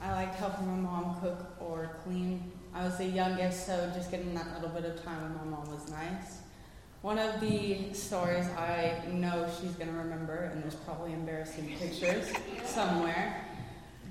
[0.01, 2.51] I liked helping my mom cook or clean.
[2.73, 5.69] I was the youngest, so just getting that little bit of time with my mom
[5.69, 6.39] was nice.
[7.01, 12.31] One of the stories I know she's going to remember, and there's probably embarrassing pictures
[12.65, 13.45] somewhere,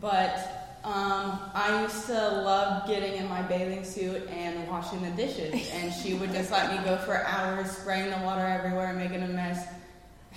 [0.01, 5.71] but um, I used to love getting in my bathing suit and washing the dishes,
[5.73, 9.29] and she would just let me go for hours, spraying the water everywhere, making a
[9.29, 9.67] mess,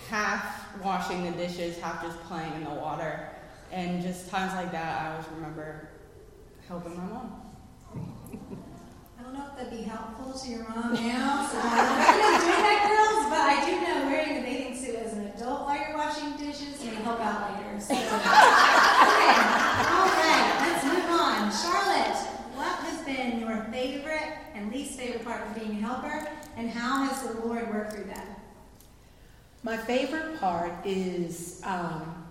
[0.09, 3.27] half washing the dishes, half just playing in the water.
[3.73, 5.89] And just times like that, I always remember
[6.65, 7.41] helping my mom.
[9.19, 12.61] I don't know if that'd be helpful to your mom now, so I don't know
[12.63, 15.97] that, girls, but I do know wearing a bathing suit as an adult while you're
[15.97, 17.81] washing dishes may help out later.
[17.81, 17.93] So.
[17.93, 19.57] okay.
[21.61, 22.17] Charlotte,
[22.53, 27.03] what has been your favorite and least favorite part of being a helper, and how
[27.05, 28.39] has the Lord worked through that?
[29.63, 32.25] My favorite part is um,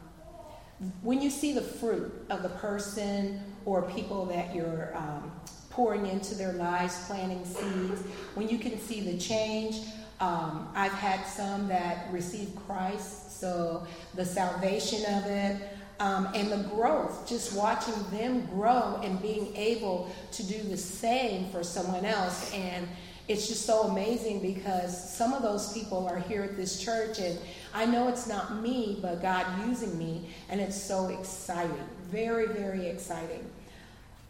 [1.02, 5.32] when you see the fruit of the person or people that you're um,
[5.70, 8.02] pouring into their lives, planting seeds,
[8.34, 9.80] when you can see the change.
[10.18, 16.68] Um, I've had some that received Christ, so the salvation of it, um, and the
[16.68, 22.52] growth, just watching them grow and being able to do the same for someone else.
[22.52, 22.86] And
[23.28, 27.38] it's just so amazing because some of those people are here at this church, and
[27.74, 31.88] I know it's not me, but God using me, and it's so exciting.
[32.04, 33.50] Very, very exciting.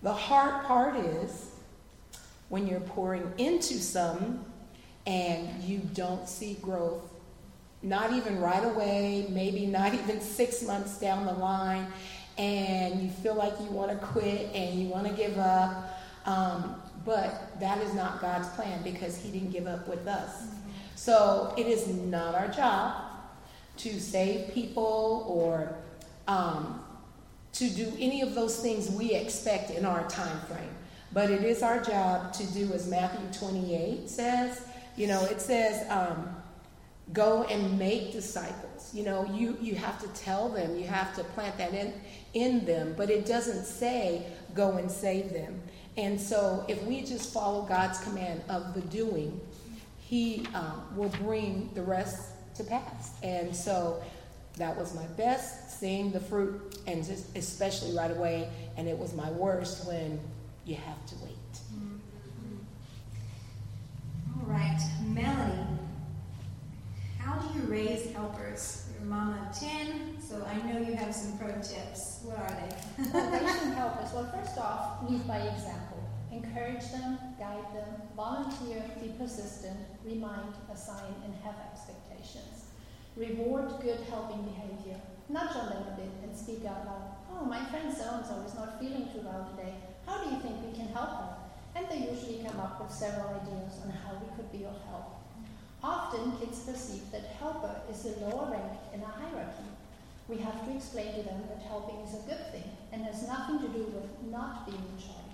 [0.02, 1.50] The hard part is
[2.48, 4.44] when you're pouring into some
[5.07, 7.12] and you don't see growth,
[7.82, 11.86] not even right away, maybe not even six months down the line,
[12.38, 15.98] and you feel like you want to quit and you want to give up.
[16.26, 20.48] Um, but that is not God's plan because He didn't give up with us.
[20.96, 23.02] So it is not our job
[23.78, 25.76] to save people or
[26.26, 26.82] um,
[27.52, 30.68] to do any of those things we expect in our time frame.
[31.12, 34.62] But it is our job to do as Matthew 28 says.
[34.96, 36.36] You know, it says, um,
[37.12, 38.92] go and make disciples.
[38.92, 41.92] You know, you, you have to tell them, you have to plant that in,
[42.34, 45.60] in them, but it doesn't say go and save them.
[45.96, 49.40] And so if we just follow God's command of the doing,
[49.98, 53.12] He um, will bring the rest to pass.
[53.22, 54.02] And so
[54.56, 58.48] that was my best, seeing the fruit, and just especially right away.
[58.76, 60.18] And it was my worst when
[60.64, 61.32] you have to wait.
[64.38, 65.78] All right, Melanie,
[67.26, 68.86] how do you raise helpers?
[68.94, 72.20] You're mama of 10, so I know you have some pro tips.
[72.22, 73.10] What are they?
[73.12, 76.06] well, helpers, well, first off, lead by example.
[76.30, 82.70] Encourage them, guide them, volunteer, be persistent, remind, assign, and have expectations.
[83.16, 85.00] Reward good helping behavior.
[85.28, 87.10] Nudge on them a bit and speak out loud.
[87.32, 89.74] Oh, my friend so and so is not feeling too well today.
[90.06, 91.36] How do you think we can help her?
[91.74, 95.15] And they usually come up with several ideas on how we could be of help.
[95.82, 99.70] Often kids perceive that helper is a lower rank in a hierarchy.
[100.28, 103.60] We have to explain to them that helping is a good thing and has nothing
[103.60, 105.26] to do with not being in charge.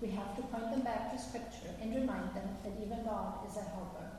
[0.00, 3.56] We have to point them back to scripture and remind them that even God is
[3.56, 4.10] a helper.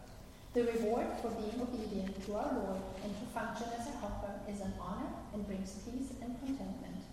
[0.53, 4.61] The reward for being obedient to our Lord and to function as a helper is
[4.61, 7.03] an honor and brings peace and contentment.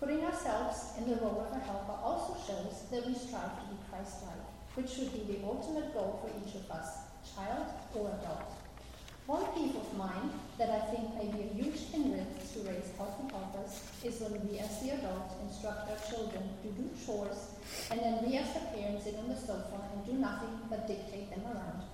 [0.00, 3.78] Putting ourselves in the role of a helper also shows that we strive to be
[3.88, 8.52] Christ-like, which should be the ultimate goal for each of us, child or adult.
[9.26, 13.30] One peace of mind that I think may be a huge hindrance to raise healthy
[13.30, 17.54] helpers is when we as the adults instruct our children to do chores
[17.90, 21.30] and then we as the parents sit on the sofa and do nothing but dictate
[21.30, 21.86] them around.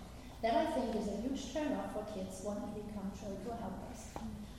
[0.43, 4.09] That I think is a huge turnoff for kids wanting to become joyful helpers.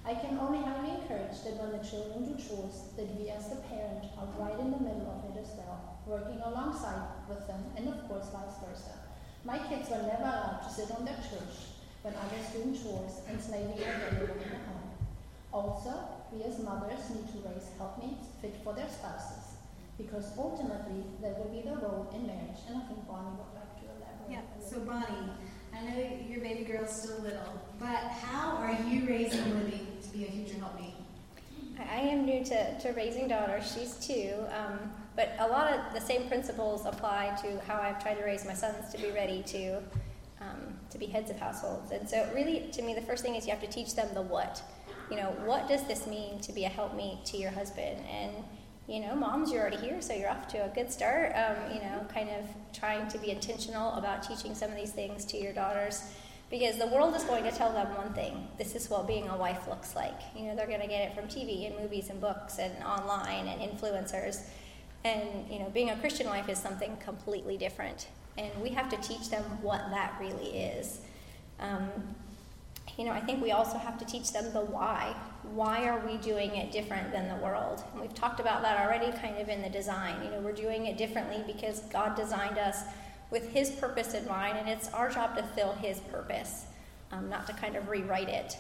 [0.05, 3.59] I can only highly encourage that when the children do chores, that we as the
[3.67, 7.89] parent are right in the middle of it as well, working alongside with them, and
[7.89, 9.08] of course vice versa.
[9.45, 13.41] My kids were never allowed to sit on their church when others doing chores and
[13.41, 14.91] slaving available in the home.
[15.51, 15.93] Also,
[16.31, 19.57] we as mothers need to raise helpmates fit for their spouses,
[19.97, 23.73] because ultimately that will be the role in marriage, and I think Bonnie would like
[23.79, 24.29] to elaborate.
[24.29, 25.31] Yeah, so Bonnie,
[25.73, 25.97] I know
[26.29, 30.59] your baby girl's still little, but how are you raising Libby to be a future
[30.59, 30.93] helpmate?
[31.79, 33.73] I am new to, to raising daughters.
[33.73, 34.33] She's two.
[34.53, 38.45] Um, but a lot of the same principles apply to how I've tried to raise
[38.45, 39.79] my sons to be ready to,
[40.39, 41.91] um, to be heads of households.
[41.91, 44.21] And so, really, to me, the first thing is you have to teach them the
[44.21, 44.61] what.
[45.11, 47.99] You know, what does this mean to be a helpmeet to your husband?
[48.09, 48.31] And
[48.87, 51.33] you know, moms, you're already here, so you're off to a good start.
[51.35, 55.25] Um, you know, kind of trying to be intentional about teaching some of these things
[55.25, 56.13] to your daughters
[56.49, 59.35] because the world is going to tell them one thing this is what being a
[59.35, 60.21] wife looks like.
[60.33, 63.49] You know, they're going to get it from TV and movies and books and online
[63.49, 64.43] and influencers.
[65.03, 68.07] And, you know, being a Christian wife is something completely different.
[68.37, 71.01] And we have to teach them what that really is.
[71.59, 71.89] Um,
[72.97, 75.15] you know, I think we also have to teach them the why.
[75.53, 77.83] Why are we doing it different than the world?
[77.93, 80.21] And we've talked about that already kind of in the design.
[80.23, 82.83] You know, we're doing it differently because God designed us
[83.31, 86.65] with His purpose in mind, and it's our job to fill His purpose,
[87.11, 88.57] um, not to kind of rewrite it.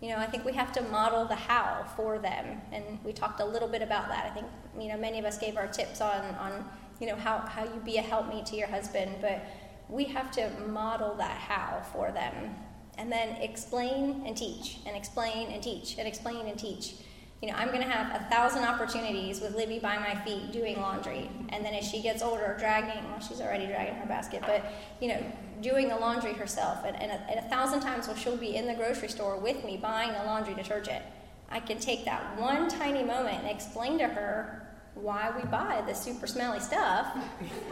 [0.00, 3.40] You know, I think we have to model the how for them, and we talked
[3.40, 4.24] a little bit about that.
[4.24, 4.46] I think,
[4.78, 6.64] you know, many of us gave our tips on, on
[7.00, 9.44] you know, how, how you be a helpmeet to your husband, but
[9.88, 12.54] we have to model that how for them
[12.96, 16.94] and then explain and teach, and explain and teach, and explain and teach.
[17.42, 20.78] You know, I'm going to have a thousand opportunities with Libby by my feet doing
[20.78, 24.62] laundry, and then as she gets older, dragging, well, she's already dragging her basket, but,
[25.00, 25.24] you know,
[25.62, 26.84] doing the laundry herself.
[26.84, 29.64] And, and, a, and a thousand times when she'll be in the grocery store with
[29.64, 31.02] me buying the laundry detergent,
[31.50, 35.94] I can take that one tiny moment and explain to her why we buy the
[35.94, 37.16] super smelly stuff,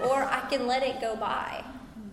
[0.03, 1.63] or I can let it go by.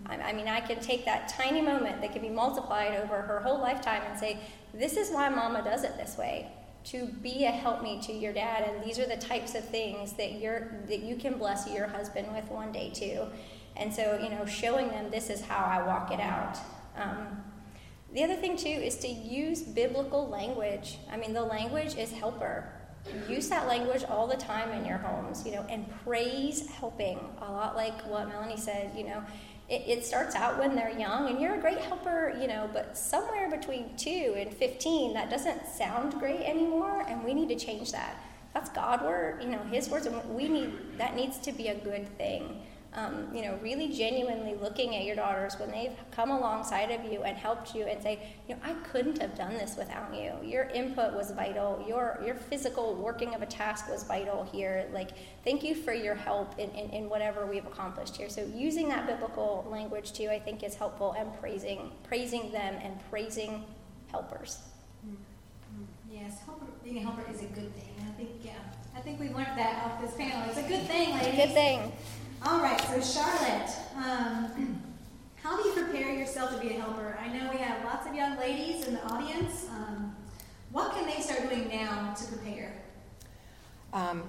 [0.08, 3.58] I mean, I can take that tiny moment that can be multiplied over her whole
[3.58, 4.38] lifetime and say,
[4.72, 6.48] this is why mama does it this way.
[6.86, 10.40] To be a helpmeet to your dad, and these are the types of things that
[10.40, 13.26] you're that you can bless your husband with one day too.
[13.76, 16.56] And so, you know, showing them this is how I walk it out.
[16.96, 17.42] Um,
[18.12, 20.98] the other thing too is to use biblical language.
[21.10, 22.72] I mean, the language is helper.
[23.28, 27.18] use that language all the time in your homes, you know, and praise helping.
[27.40, 29.22] A lot like what Melanie said, you know,
[29.68, 32.96] it, it, starts out when they're young and you're a great helper, you know, but
[32.96, 37.90] somewhere between 2 and 15, that doesn't sound great anymore, and we need to change
[37.92, 38.16] that.
[38.54, 41.74] That's God word, you know, His words, and we need that needs to be a
[41.74, 42.62] good thing
[42.96, 47.22] um, you know, really genuinely looking at your daughters when they've come alongside of you
[47.24, 48.18] and helped you and say,
[48.48, 50.32] you know, I couldn't have done this without you.
[50.42, 51.84] Your input was vital.
[51.86, 54.88] Your your physical working of a task was vital here.
[54.94, 55.10] Like,
[55.44, 58.30] thank you for your help in, in, in whatever we've accomplished here.
[58.30, 62.98] So using that biblical language too, I think is helpful and praising praising them and
[63.10, 63.62] praising
[64.10, 64.60] helpers.
[65.06, 65.84] Mm-hmm.
[66.10, 67.94] Yes, helper, being a helper is a good thing.
[68.08, 68.52] I think yeah.
[68.96, 70.48] I think we learned that off this panel.
[70.48, 71.44] It's a good thing, ladies.
[71.44, 71.92] Good thing.
[72.44, 74.82] All right, so Charlotte, um,
[75.42, 77.18] how do you prepare yourself to be a helper?
[77.20, 79.66] I know we have lots of young ladies in the audience.
[79.70, 80.14] Um,
[80.70, 82.72] what can they start doing now to prepare?
[83.92, 84.24] Um,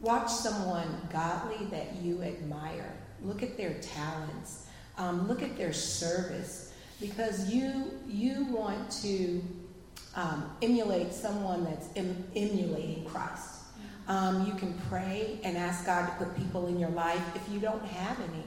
[0.00, 2.94] watch someone godly that you admire.
[3.22, 4.66] Look at their talents.
[4.96, 9.42] Um, look at their service, because you you want to
[10.14, 13.59] um, emulate someone that's em- emulating Christ.
[14.10, 17.60] Um, you can pray and ask God to put people in your life if you
[17.60, 18.42] don't have any,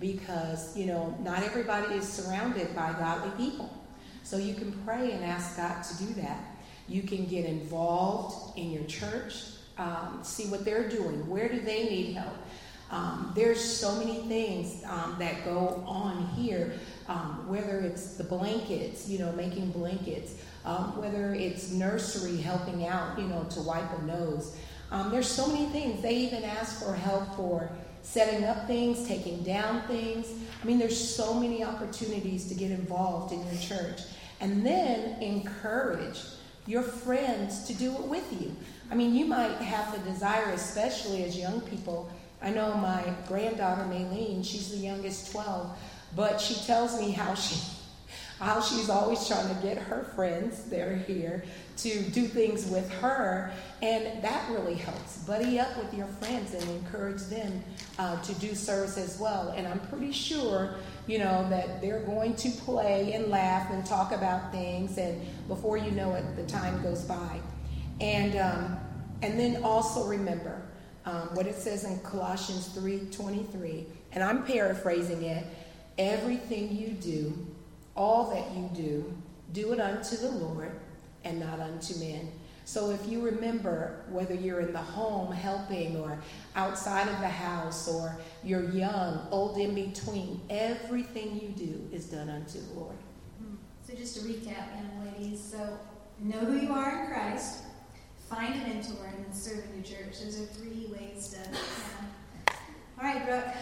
[0.00, 3.70] because, you know, not everybody is surrounded by godly people.
[4.24, 6.56] So you can pray and ask God to do that.
[6.88, 9.44] You can get involved in your church,
[9.78, 11.28] um, see what they're doing.
[11.28, 12.36] Where do they need help?
[12.90, 16.72] Um, there's so many things um, that go on here,
[17.06, 20.34] um, whether it's the blankets, you know, making blankets,
[20.64, 24.56] um, whether it's nursery helping out, you know, to wipe a nose.
[24.94, 26.00] Um, there's so many things.
[26.02, 27.68] They even ask for help for
[28.02, 30.28] setting up things, taking down things.
[30.62, 34.02] I mean, there's so many opportunities to get involved in your church.
[34.40, 36.20] And then encourage
[36.66, 38.54] your friends to do it with you.
[38.88, 42.08] I mean, you might have the desire, especially as young people.
[42.40, 45.76] I know my granddaughter, Maylene, she's the youngest 12,
[46.14, 47.56] but she tells me how she
[48.40, 51.44] how she's always trying to get her friends that are here
[51.76, 53.52] to do things with her.
[53.80, 55.18] And that really helps.
[55.18, 57.62] Buddy up with your friends and encourage them
[57.98, 59.50] uh, to do service as well.
[59.56, 60.74] And I'm pretty sure,
[61.06, 64.98] you know, that they're going to play and laugh and talk about things.
[64.98, 67.40] And before you know it, the time goes by.
[68.00, 68.76] And, um,
[69.22, 70.62] and then also remember
[71.06, 73.84] um, what it says in Colossians 3.23.
[74.12, 75.46] And I'm paraphrasing it.
[75.98, 77.46] Everything you do,
[77.96, 79.16] all that you do,
[79.52, 80.72] do it unto the Lord
[81.24, 82.32] and not unto men.
[82.66, 86.18] So if you remember, whether you're in the home helping or
[86.56, 92.30] outside of the house or you're young, old in between, everything you do is done
[92.30, 92.96] unto the Lord.
[93.38, 93.56] Hmm.
[93.86, 95.78] So just to recap, young ladies, so
[96.20, 97.64] know who you are in Christ,
[98.30, 100.20] find a mentor, and then serve in your church.
[100.20, 101.50] Those are three ways to.
[101.50, 102.56] Yeah.
[102.98, 103.54] All right, Brooke.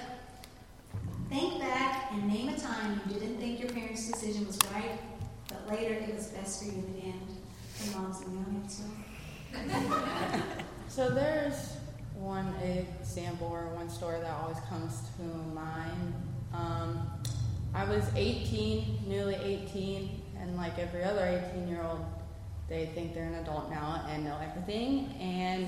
[1.33, 5.01] Think back and name a time you didn't think your parents' decision was right,
[5.49, 7.27] but later it was best for you in the end.
[7.79, 8.83] The moms in the audience.
[10.89, 11.79] so there's
[12.17, 15.23] one example or one story that always comes to
[15.55, 16.13] mind.
[16.53, 17.11] Um,
[17.75, 22.05] I was 18, nearly 18, and like every other 18 year old,
[22.69, 25.67] they think they're an adult now and know everything, and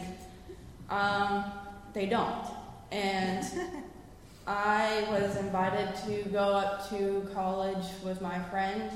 [0.90, 1.50] um,
[1.94, 2.48] they don't.
[2.92, 3.46] And
[4.46, 8.90] I was invited to go up to college with my friend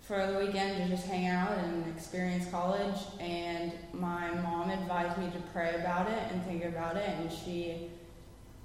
[0.00, 2.96] for the weekend to just hang out and experience college.
[3.20, 7.08] And my mom advised me to pray about it and think about it.
[7.08, 7.90] And she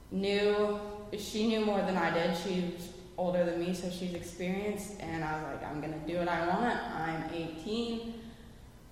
[0.10, 0.80] knew
[1.18, 2.36] she knew more than I did.
[2.38, 5.00] She's older than me, so she's experienced.
[5.00, 6.80] And I was like, I'm gonna do what I want.
[6.96, 8.16] I'm 18.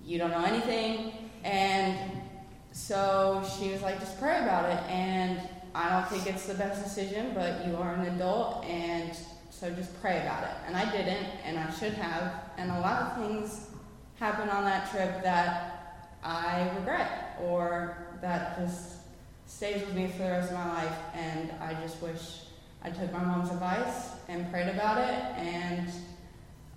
[0.04, 1.30] You don't know anything.
[1.42, 1.96] And
[2.70, 4.90] so she was like, just pray about it.
[4.90, 5.40] And
[5.74, 9.16] I don't think it's the best decision, but you are an adult, and
[9.50, 10.50] so just pray about it.
[10.66, 12.34] And I didn't, and I should have.
[12.58, 13.70] And a lot of things
[14.18, 18.96] happened on that trip that I regret, or that just
[19.46, 20.98] stays with me for the rest of my life.
[21.14, 22.40] And I just wish
[22.82, 25.88] I took my mom's advice and prayed about it, and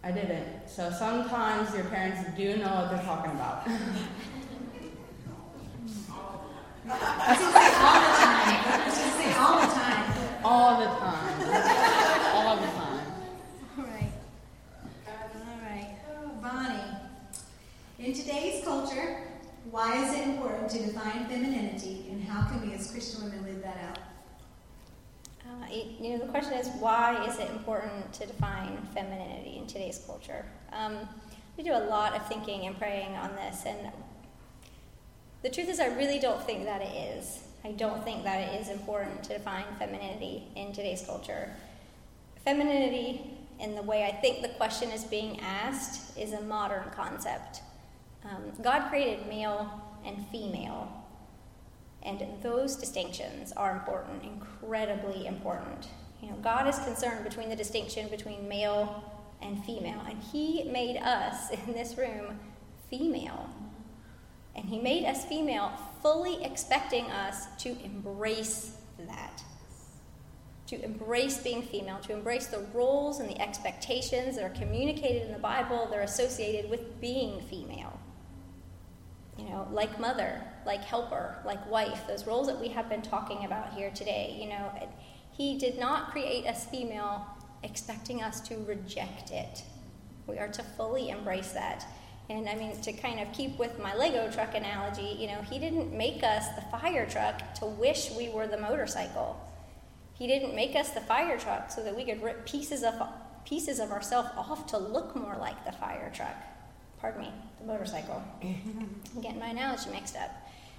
[0.03, 0.69] I didn't.
[0.69, 3.67] So sometimes your parents do know what they're talking about.
[8.55, 10.13] All the time.
[10.43, 11.25] All the time.
[12.33, 12.99] All the time.
[13.77, 14.11] all right.
[15.07, 15.97] All right.
[16.41, 16.97] Bonnie,
[17.99, 19.17] in today's culture,
[19.71, 23.61] why is it important to define femininity, and how can we as Christian women live
[23.63, 23.99] that out?
[25.41, 25.67] Uh,
[25.99, 30.45] you know, the question is why is it important to define femininity in today's culture?
[30.71, 30.97] Um,
[31.57, 33.91] we do a lot of thinking and praying on this, and
[35.41, 37.44] the truth is, I really don't think that it is.
[37.65, 41.49] I don't think that it is important to define femininity in today's culture.
[42.43, 47.61] Femininity, in the way I think the question is being asked, is a modern concept.
[48.23, 51.05] Um, God created male and female,
[52.03, 55.87] and those distinctions are important, incredibly important.
[56.21, 59.03] You know, God is concerned between the distinction between male
[59.41, 62.39] and female, and He made us in this room
[62.91, 63.49] female.
[64.55, 68.77] And He made us female, fully expecting us to embrace
[69.07, 69.43] that.
[70.67, 75.31] To embrace being female, to embrace the roles and the expectations that are communicated in
[75.31, 77.99] the Bible, they're associated with being female.
[79.37, 83.45] You know, like mother, like helper, like wife, those roles that we have been talking
[83.45, 84.37] about here today.
[84.39, 84.71] You know,
[85.31, 87.25] He did not create us female
[87.61, 89.63] expecting us to reject it.
[90.27, 91.85] We are to fully embrace that.
[92.29, 95.59] And I mean, to kind of keep with my Lego truck analogy, you know, he
[95.59, 99.39] didn't make us the fire truck to wish we were the motorcycle.
[100.13, 102.95] He didn't make us the fire truck so that we could rip pieces of
[103.45, 106.35] pieces of ourselves off to look more like the fire truck.
[106.99, 108.23] Pardon me, the motorcycle.
[108.41, 110.31] I'm getting my analogy mixed up.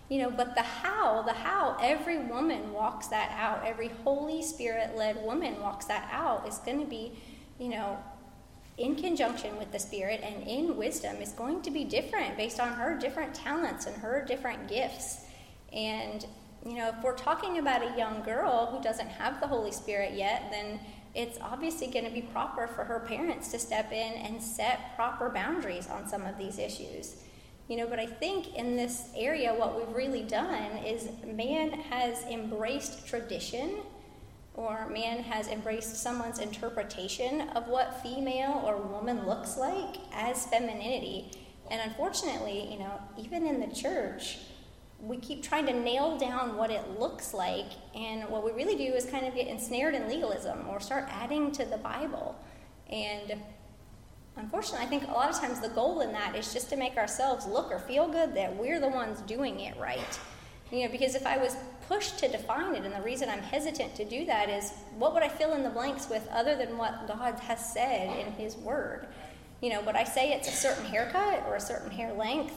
[0.09, 3.65] You know, but the how, the how, every woman walks that out.
[3.65, 7.13] Every Holy Spirit led woman walks that out is going to be,
[7.59, 7.99] you know,
[8.79, 12.73] in conjunction with the Spirit and in wisdom is going to be different based on
[12.75, 15.25] her different talents and her different gifts.
[15.73, 16.27] And,
[16.65, 20.15] you know, if we're talking about a young girl who doesn't have the Holy Spirit
[20.15, 20.79] yet, then
[21.15, 25.31] it's obviously going to be proper for her parents to step in and set proper
[25.31, 27.17] boundaries on some of these issues.
[27.69, 32.23] You know, but I think in this area, what we've really done is man has
[32.25, 33.79] embraced tradition
[34.57, 41.31] or man has embraced someone's interpretation of what female or woman looks like as femininity.
[41.71, 44.39] And unfortunately, you know, even in the church,
[44.99, 48.95] we keep trying to nail down what it looks like, and what we really do
[48.95, 52.35] is kind of get ensnared in legalism or start adding to the Bible.
[52.89, 53.35] And
[54.37, 56.97] unfortunately, I think a lot of times the goal in that is just to make
[56.97, 60.19] ourselves look or feel good that we're the ones doing it right.
[60.73, 61.57] You know, because if I was
[61.89, 65.23] pushed to define it, and the reason I'm hesitant to do that is what would
[65.23, 69.07] I fill in the blanks with other than what God has said in His Word?
[69.61, 72.55] You know, would I say it's a certain haircut or a certain hair length?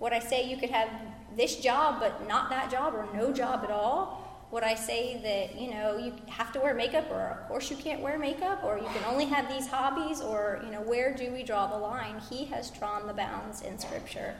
[0.00, 0.90] Would I say you could have
[1.36, 4.18] this job but not that job or no job at all?
[4.50, 7.76] Would I say that, you know, you have to wear makeup or of course you
[7.76, 11.32] can't wear makeup or you can only have these hobbies or, you know, where do
[11.32, 12.20] we draw the line?
[12.28, 14.34] He has drawn the bounds in Scripture.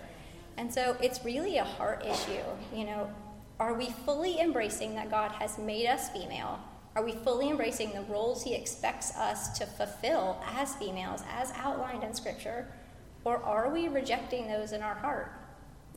[0.59, 2.43] And so it's really a heart issue.
[2.75, 3.11] You know,
[3.61, 6.59] are we fully embracing that God has made us female?
[6.95, 12.05] Are we fully embracing the roles He expects us to fulfill as females, as outlined
[12.05, 12.67] in Scripture?
[13.25, 15.33] Or are we rejecting those in our heart?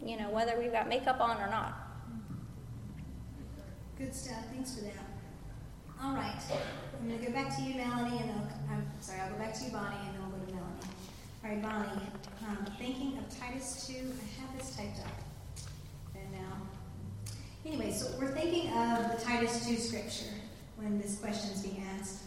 [0.03, 1.73] You know, whether we've got makeup on or not.
[3.97, 4.43] Good stuff.
[4.53, 4.93] Thanks for that.
[6.03, 6.35] All right.
[6.99, 9.53] I'm going to go back to you, Melanie, and then I'm sorry, I'll go back
[9.55, 10.81] to you, Bonnie, and then we'll go to Melanie.
[11.43, 12.07] All right, Bonnie.
[12.47, 13.93] Um, thinking of Titus 2.
[13.93, 15.24] I have this typed up.
[17.65, 20.31] Anyway, so we're thinking of the Titus 2 scripture
[20.75, 22.19] when this question is being asked.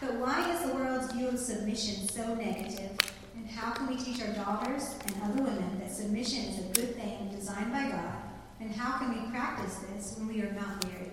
[0.00, 2.90] But why is the world's view of submission so negative?
[3.36, 6.96] And how can we teach our daughters and other women that submission is a good
[6.96, 8.16] thing designed by God?
[8.60, 11.12] And how can we practice this when we are not married?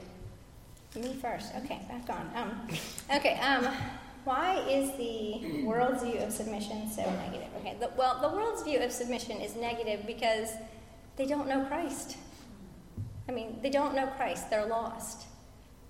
[0.95, 1.53] Me first.
[1.57, 2.31] Okay, back on.
[2.35, 2.67] Um,
[3.15, 3.39] okay.
[3.39, 3.71] Um,
[4.23, 7.49] why is the world's view of submission so negative?
[7.59, 10.49] Okay, the, well, the world's view of submission is negative because
[11.15, 12.17] they don't know Christ.
[13.27, 15.25] I mean, they don't know Christ, they're lost.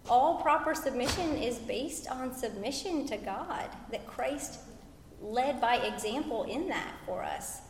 [0.09, 4.59] All proper submission is based on submission to God, that Christ
[5.21, 7.61] led by example in that for us.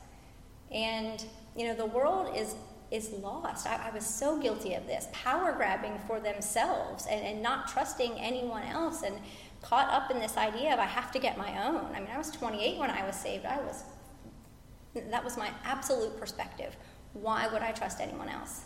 [0.72, 1.24] And,
[1.55, 2.55] you know, the world is
[2.89, 3.68] is lost.
[3.68, 8.13] I, I, was so guilty of this, power grabbing for themselves and, and not trusting
[8.13, 9.03] anyone else.
[9.03, 9.20] And
[9.61, 11.86] caught up in this idea of I have to get my own.
[11.93, 13.45] I mean, I was 28 when I was saved.
[13.45, 13.84] I was
[15.11, 16.76] that was my absolute perspective.
[17.13, 18.61] Why would I trust anyone else?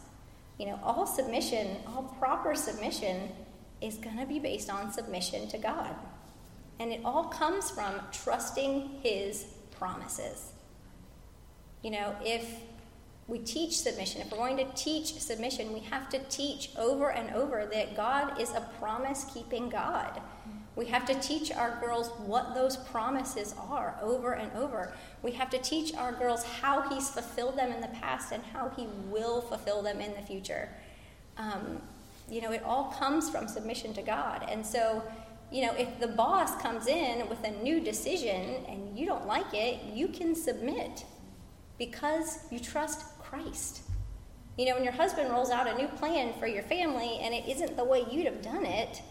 [0.61, 3.29] You know, all submission, all proper submission
[3.81, 5.95] is going to be based on submission to God.
[6.79, 10.51] And it all comes from trusting his promises.
[11.81, 12.59] You know, if
[13.27, 17.33] we teach submission, if we're going to teach submission, we have to teach over and
[17.33, 20.21] over that God is a promise keeping God.
[20.81, 24.95] We have to teach our girls what those promises are over and over.
[25.21, 28.69] We have to teach our girls how He's fulfilled them in the past and how
[28.75, 30.69] He will fulfill them in the future.
[31.37, 31.83] Um,
[32.27, 34.43] you know, it all comes from submission to God.
[34.49, 35.03] And so,
[35.51, 39.53] you know, if the boss comes in with a new decision and you don't like
[39.53, 41.05] it, you can submit
[41.77, 43.83] because you trust Christ.
[44.57, 47.47] You know, when your husband rolls out a new plan for your family and it
[47.47, 49.03] isn't the way you'd have done it,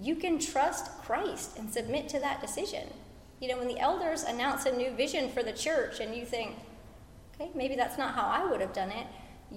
[0.00, 2.88] you can trust Christ and submit to that decision.
[3.40, 6.56] You know, when the elders announce a new vision for the church and you think,
[7.34, 9.06] okay, maybe that's not how I would have done it,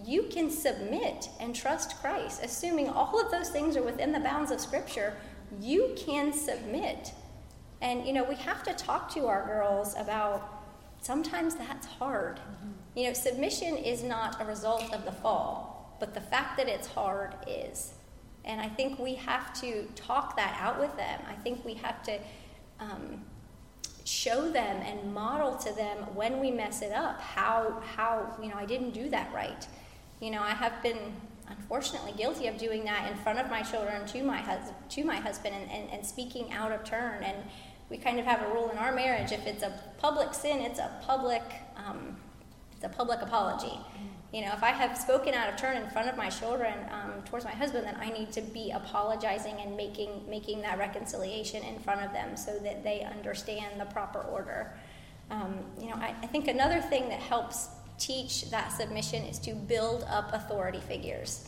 [0.04, 2.42] you can submit and trust Christ.
[2.44, 5.16] Assuming all of those things are within the bounds of Scripture,
[5.62, 7.14] you can submit.
[7.82, 10.64] And, you know, we have to talk to our girls about
[11.02, 12.38] sometimes that's hard.
[12.38, 13.00] Mm-hmm.
[13.00, 16.88] You know, submission is not a result of the fall, but the fact that it's
[16.88, 17.94] hard is.
[18.46, 21.20] And I think we have to talk that out with them.
[21.28, 22.20] I think we have to
[22.80, 23.22] um,
[24.06, 28.56] show them and model to them when we mess it up how, how, you know,
[28.56, 29.68] I didn't do that right.
[30.22, 31.00] You know, I have been
[31.48, 35.18] unfortunately guilty of doing that in front of my children to my, hus- to my
[35.18, 37.24] husband and, and, and speaking out of turn.
[37.24, 37.38] And
[37.90, 40.80] we kind of have a rule in our marriage if it's a public sin, it's
[40.80, 41.44] a public,
[41.76, 42.16] um,
[42.74, 43.80] it's a public apology.
[44.36, 47.22] You know, if I have spoken out of turn in front of my children um,
[47.24, 51.80] towards my husband, then I need to be apologizing and making making that reconciliation in
[51.80, 54.74] front of them so that they understand the proper order.
[55.32, 59.54] Um, you know, I, I think another thing that helps teach that submission is to
[59.54, 61.48] build up authority figures.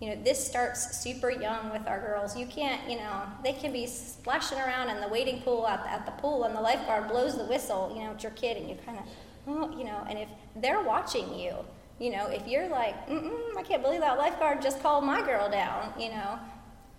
[0.00, 2.36] You know, this starts super young with our girls.
[2.36, 5.90] You can't, you know, they can be splashing around in the wading pool at the,
[5.92, 8.68] at the pool, and the lifeguard blows the whistle, you know, it's your kid, and
[8.68, 9.04] you kind of,
[9.46, 11.54] well, you know, and if they're watching you,
[11.98, 15.48] you know, if you're like, Mm-mm, I can't believe that lifeguard just called my girl
[15.48, 16.38] down, you know,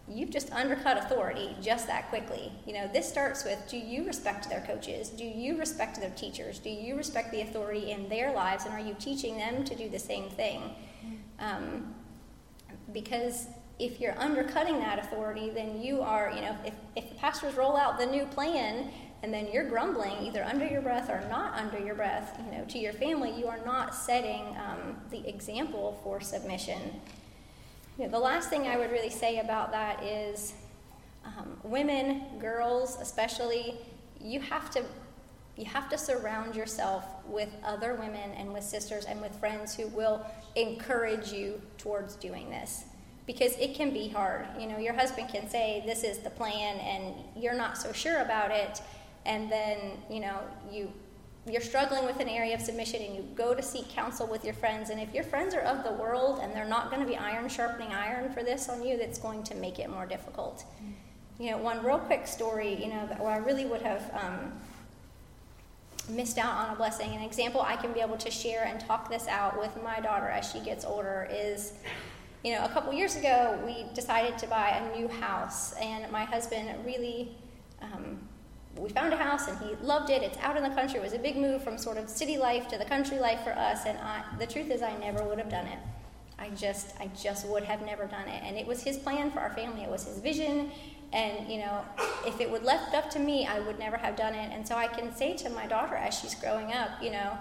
[0.07, 2.51] you've just undercut authority just that quickly.
[2.65, 5.09] You know, this starts with do you respect their coaches?
[5.09, 6.59] Do you respect their teachers?
[6.59, 8.65] Do you respect the authority in their lives?
[8.65, 10.61] And are you teaching them to do the same thing?
[11.39, 11.93] Um,
[12.93, 13.47] because
[13.79, 17.75] if you're undercutting that authority, then you are, you know, if, if the pastors roll
[17.75, 18.89] out the new plan
[19.25, 22.63] and then you're grumbling either under your breath or not under your breath you know
[22.65, 26.79] to your family you are not setting um, the example for submission.
[27.97, 30.53] You know, the last thing i would really say about that is
[31.25, 33.73] um, women girls especially
[34.21, 34.83] you have to
[35.57, 39.87] you have to surround yourself with other women and with sisters and with friends who
[39.87, 40.23] will
[40.55, 42.83] encourage you towards doing this.
[43.25, 44.47] Because it can be hard.
[44.59, 48.17] You know, your husband can say, This is the plan, and you're not so sure
[48.17, 48.81] about it
[49.25, 49.77] and then
[50.09, 50.39] you know
[50.71, 50.91] you
[51.47, 54.55] you're struggling with an area of submission and you go to seek counsel with your
[54.55, 54.89] friends.
[54.89, 57.47] And if your friends are of the world and they're not going to be iron
[57.49, 60.65] sharpening iron for this on you that's going to make it more difficult.
[61.39, 64.53] You know one real quick story you know where i really would have um,
[66.09, 67.11] missed out on a blessing.
[67.13, 70.27] An example i can be able to share and talk this out with my daughter
[70.27, 71.73] as she gets older is
[72.43, 75.73] you know a couple years ago we decided to buy a new house.
[75.73, 77.35] And my husband really
[77.81, 78.17] um,
[78.77, 80.21] we found a house and he loved it.
[80.21, 80.99] It's out in the country.
[80.99, 83.51] It was a big move from sort of city life to the country life for
[83.51, 83.85] us.
[83.85, 85.79] And I, the truth is, I never would have done it.
[86.37, 88.43] I just, I just would have never done it.
[88.43, 89.83] And it was his plan for our family.
[89.83, 90.71] It was his vision.
[91.13, 91.85] And you know,
[92.25, 94.51] if it would left up to me, I would never have done it.
[94.51, 97.37] And so I can say to my daughter as she's growing up, you know,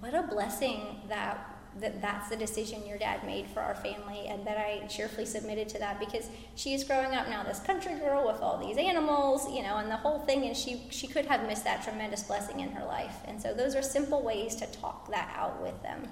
[0.00, 4.46] what a blessing that that that's the decision your dad made for our family and
[4.46, 8.26] that I cheerfully submitted to that because she is growing up now this country girl
[8.26, 11.46] with all these animals you know and the whole thing and she she could have
[11.46, 13.16] missed that tremendous blessing in her life.
[13.26, 16.08] And so those are simple ways to talk that out with them.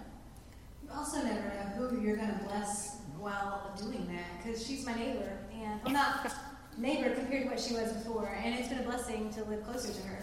[0.82, 1.40] You also never
[1.78, 5.92] know who you're going to bless while doing that because she's my neighbor and well
[5.92, 6.32] not
[6.78, 9.92] neighbor compared to what she was before and it's been a blessing to live closer
[9.92, 10.18] to her.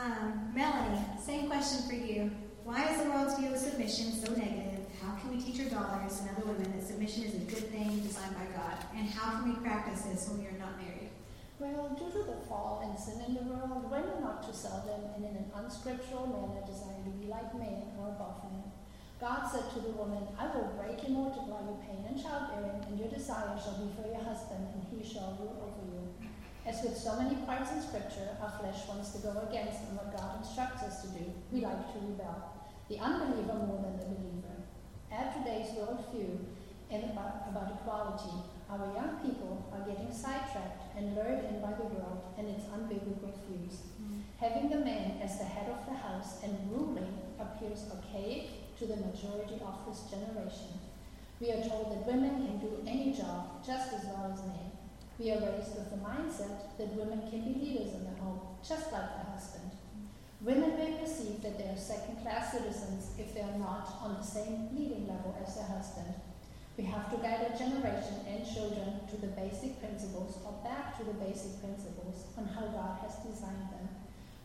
[0.00, 2.30] Um, Melanie same question for you
[2.64, 4.86] why is the world's view of submission so negative?
[5.02, 7.98] How can we teach our daughters and other women that submission is a good thing
[8.06, 8.78] designed by God?
[8.94, 11.10] And how can we practice this when we are not married?
[11.58, 15.26] Well, due to the fall and sin in the world, women not too seldom and
[15.26, 18.62] in an unscriptural manner desire to be like men or above men.
[19.18, 22.98] God said to the woman, I will break and multiply your pain and childbearing, and
[22.98, 26.02] your desire shall be for your husband, and he shall rule over you.
[26.66, 30.38] As with so many parts in Scripture, our flesh wants to go against what God
[30.38, 31.26] instructs us to do.
[31.50, 32.51] We like to rebel.
[32.92, 34.68] The unbeliever more than the believer.
[35.10, 36.44] Add today's worldview
[36.90, 38.44] and about, about equality.
[38.68, 43.32] Our young people are getting sidetracked and lured in by the world and its unbiblical
[43.48, 43.80] views.
[43.96, 44.20] Mm.
[44.36, 48.96] Having the man as the head of the house and ruling appears archaic to the
[48.96, 50.76] majority of this generation.
[51.40, 54.68] We are told that women can do any job just as well as men.
[55.18, 58.92] We are raised with the mindset that women can be leaders in the home, just
[58.92, 59.71] like the husband.
[60.42, 64.26] Women may perceive that they are second class citizens if they are not on the
[64.26, 66.18] same leading level as their husband.
[66.76, 71.04] We have to guide our generation and children to the basic principles or back to
[71.04, 73.86] the basic principles on how God has designed them.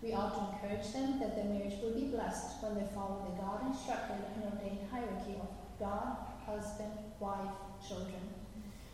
[0.03, 3.41] We ought to encourage them that their marriage will be blessed when they follow the
[3.41, 6.13] God instructed and ordained hierarchy of God,
[6.45, 8.21] husband, wife, children.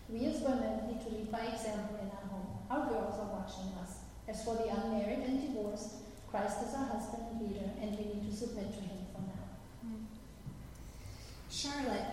[0.07, 2.47] We as women need to lead by example in our home.
[2.71, 4.07] Our girls are watching us.
[4.29, 6.02] As for the unmarried and divorced,
[6.33, 9.93] Christ is our husband and leader, and we need to submit to him for now.
[11.51, 12.07] Charlotte,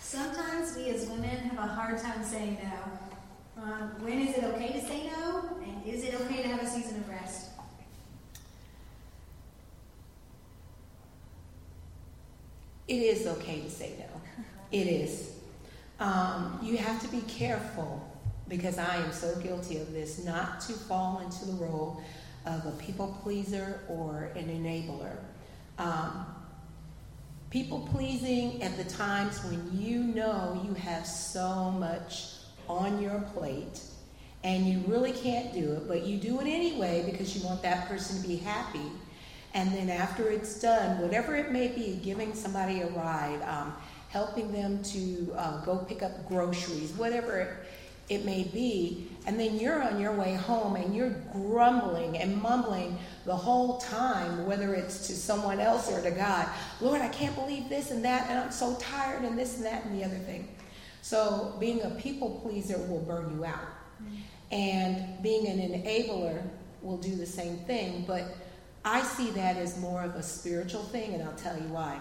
[0.00, 3.62] sometimes we as women have a hard time saying no.
[3.62, 5.50] Um, when is it okay to say no?
[5.64, 7.50] And is it okay to have a season of rest?
[12.88, 14.44] It is okay to say no.
[14.72, 15.30] It is.
[16.00, 18.04] Um, you have to be careful
[18.48, 22.02] because I am so guilty of this, not to fall into the role
[22.46, 25.16] of a people pleaser or an enabler.
[25.78, 26.26] Um,
[27.50, 32.34] people pleasing at the times when you know you have so much
[32.68, 33.80] on your plate
[34.44, 37.88] and you really can't do it, but you do it anyway because you want that
[37.88, 38.90] person to be happy.
[39.54, 43.74] And then after it's done, whatever it may be, giving somebody a ride, um,
[44.08, 47.58] helping them to uh, go pick up groceries, whatever
[48.08, 52.98] it may be, and then you're on your way home and you're grumbling and mumbling
[53.24, 56.48] the whole time, whether it's to someone else or to God,
[56.80, 59.84] Lord, I can't believe this and that, and I'm so tired, and this and that
[59.84, 60.48] and the other thing.
[61.02, 63.68] So, being a people pleaser will burn you out.
[64.50, 66.42] And being an enabler
[66.82, 68.24] will do the same thing, but
[68.84, 71.98] I see that as more of a spiritual thing, and I'll tell you why.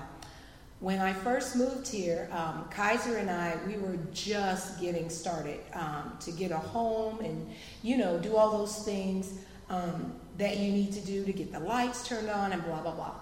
[0.81, 6.17] When I first moved here, um, Kaiser and I, we were just getting started um,
[6.21, 7.47] to get a home and,
[7.83, 9.31] you know, do all those things
[9.69, 12.95] um, that you need to do to get the lights turned on and blah, blah,
[12.95, 13.13] blah.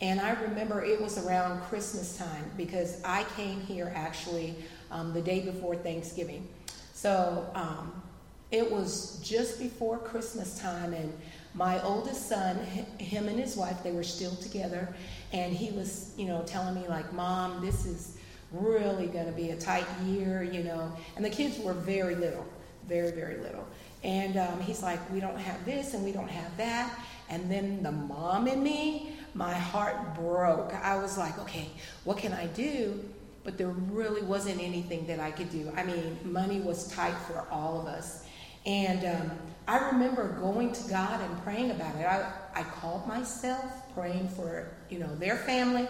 [0.00, 4.54] And I remember it was around Christmas time because I came here actually
[4.90, 6.48] um, the day before Thanksgiving.
[6.94, 8.02] So um,
[8.50, 11.12] it was just before Christmas time, and
[11.54, 12.56] my oldest son,
[12.98, 14.94] him and his wife, they were still together,
[15.34, 18.16] and he was, you know, telling me like, "Mom, this is
[18.52, 20.92] really going to be a tight year," you know.
[21.16, 22.46] And the kids were very little,
[22.86, 23.66] very very little.
[24.04, 26.96] And um, he's like, "We don't have this, and we don't have that."
[27.28, 30.72] And then the mom in me, my heart broke.
[30.72, 31.68] I was like, "Okay,
[32.04, 33.04] what can I do?"
[33.42, 35.70] But there really wasn't anything that I could do.
[35.76, 38.24] I mean, money was tight for all of us,
[38.66, 39.30] and um,
[39.66, 42.06] I remember going to God and praying about it.
[42.06, 45.88] I, I called myself praying for, you know, their family,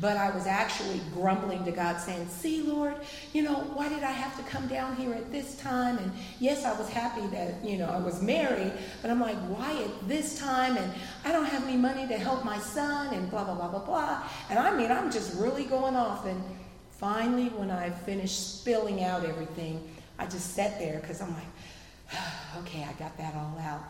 [0.00, 2.96] but I was actually grumbling to God saying, see, Lord,
[3.32, 5.98] you know, why did I have to come down here at this time?
[5.98, 9.82] And yes, I was happy that, you know, I was married, but I'm like, why
[9.82, 10.76] at this time?
[10.76, 10.92] And
[11.24, 14.22] I don't have any money to help my son and blah, blah, blah, blah, blah.
[14.50, 16.26] And I mean, I'm just really going off.
[16.26, 16.42] And
[16.90, 19.88] finally, when I finished spilling out everything,
[20.18, 22.18] I just sat there because I'm like,
[22.58, 23.82] okay, I got that all out.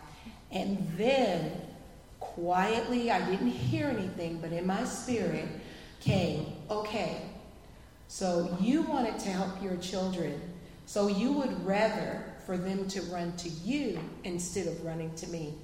[0.50, 1.52] And then,
[2.34, 5.48] quietly, I didn't hear anything, but in my spirit
[6.00, 7.22] came, okay,
[8.08, 10.40] so you wanted to help your children,
[10.86, 15.54] so you would rather for them to run to you instead of running to me.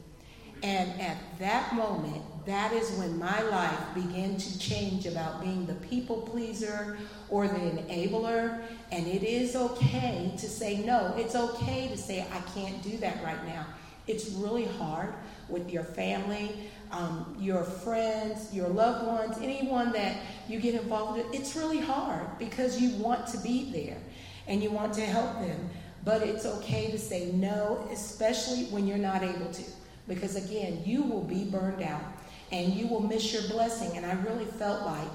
[0.62, 5.74] And at that moment, that is when my life began to change about being the
[5.74, 6.98] people pleaser
[7.28, 8.62] or the enabler.
[8.90, 11.14] And it is okay to say no.
[11.16, 13.66] It's okay to say, I can't do that right now.
[14.08, 15.12] It's really hard
[15.49, 20.16] with your family, um, your friends, your loved ones, anyone that
[20.49, 21.34] you get involved with.
[21.34, 23.99] It's really hard because you want to be there
[24.46, 25.70] and you want to help them.
[26.05, 29.62] But it's okay to say no, especially when you're not able to.
[30.07, 32.03] Because again, you will be burned out
[32.51, 33.96] and you will miss your blessing.
[33.96, 35.09] And I really felt like,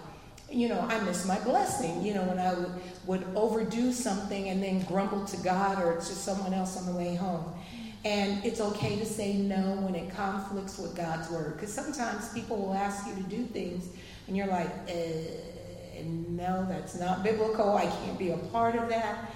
[0.52, 2.72] you know, I missed my blessing, you know, when I would,
[3.08, 7.16] would overdo something and then grumble to God or to someone else on the way
[7.16, 7.44] home.
[8.06, 11.56] And it's okay to say no when it conflicts with God's word.
[11.56, 13.88] Because sometimes people will ask you to do things
[14.28, 14.94] and you're like, uh,
[16.04, 17.78] no, that's not biblical.
[17.78, 19.32] I can't be a part of that.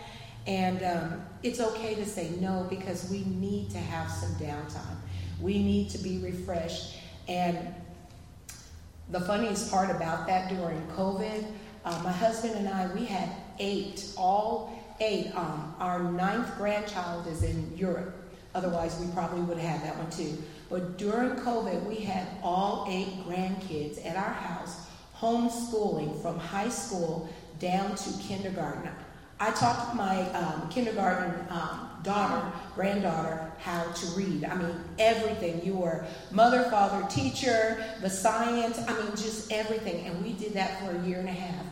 [0.47, 4.97] And um, it's okay to say no because we need to have some downtime.
[5.41, 6.97] We need to be refreshed.
[7.27, 7.73] And
[9.09, 11.45] the funniest part about that during COVID,
[11.85, 15.31] uh, my husband and I, we had eight, all eight.
[15.35, 18.16] Um, our ninth grandchild is in Europe.
[18.57, 20.35] Otherwise, we probably would have had that one too.
[20.67, 27.29] But during COVID, we had all eight grandkids at our house, homeschooling from high school
[27.59, 28.89] down to kindergarten.
[29.39, 34.43] I taught my um, kindergarten um, daughter, granddaughter, how to read.
[34.43, 35.63] I mean, everything.
[35.63, 40.03] You were mother, father, teacher, the science, I mean, just everything.
[40.07, 41.65] And we did that for a year and a half.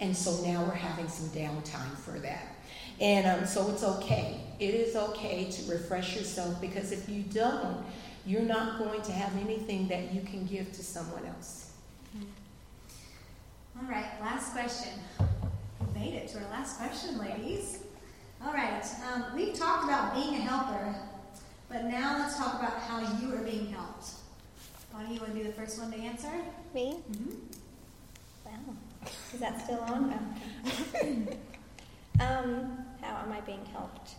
[0.00, 2.56] And so now we're having some downtime for that.
[2.98, 4.40] And um, so it's okay.
[4.60, 7.82] It is okay to refresh yourself because if you don't,
[8.26, 11.72] you're not going to have anything that you can give to someone else.
[13.78, 14.92] All right, last question.
[15.18, 17.84] We made it to our last question, ladies.
[18.44, 20.94] All right, um, we've talked about being a helper,
[21.70, 24.10] but now let's talk about how you are being helped.
[24.92, 26.32] Bonnie, you want to be the first one to answer?
[26.74, 26.98] Me?
[27.10, 27.34] Mm-hmm.
[28.44, 28.76] Wow.
[29.32, 30.34] Is that still on?
[32.20, 34.16] um, how am I being helped?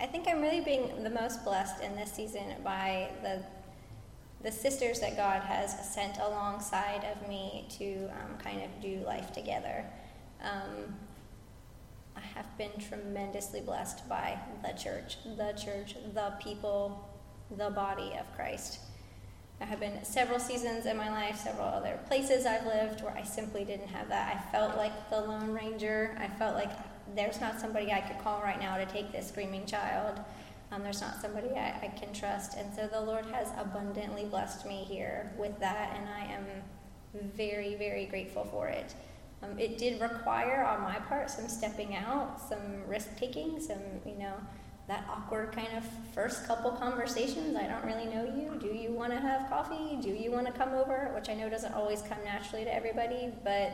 [0.00, 3.42] I think I'm really being the most blessed in this season by the
[4.42, 9.32] the sisters that God has sent alongside of me to um, kind of do life
[9.32, 9.86] together.
[10.42, 10.94] Um,
[12.14, 17.08] I have been tremendously blessed by the church, the church, the people,
[17.56, 18.80] the body of Christ.
[19.58, 23.22] There have been several seasons in my life, several other places I've lived where I
[23.22, 24.36] simply didn't have that.
[24.36, 26.14] I felt like the Lone Ranger.
[26.20, 26.70] I felt like
[27.14, 30.20] there's not somebody I could call right now to take this screaming child.
[30.72, 32.56] Um, there's not somebody I, I can trust.
[32.56, 36.44] And so the Lord has abundantly blessed me here with that, and I am
[37.36, 38.94] very, very grateful for it.
[39.42, 44.16] Um, it did require on my part some stepping out, some risk taking, some, you
[44.16, 44.34] know,
[44.88, 45.84] that awkward kind of
[46.14, 47.56] first couple conversations.
[47.56, 48.58] I don't really know you.
[48.60, 49.98] Do you want to have coffee?
[50.00, 51.10] Do you want to come over?
[51.14, 53.72] Which I know doesn't always come naturally to everybody, but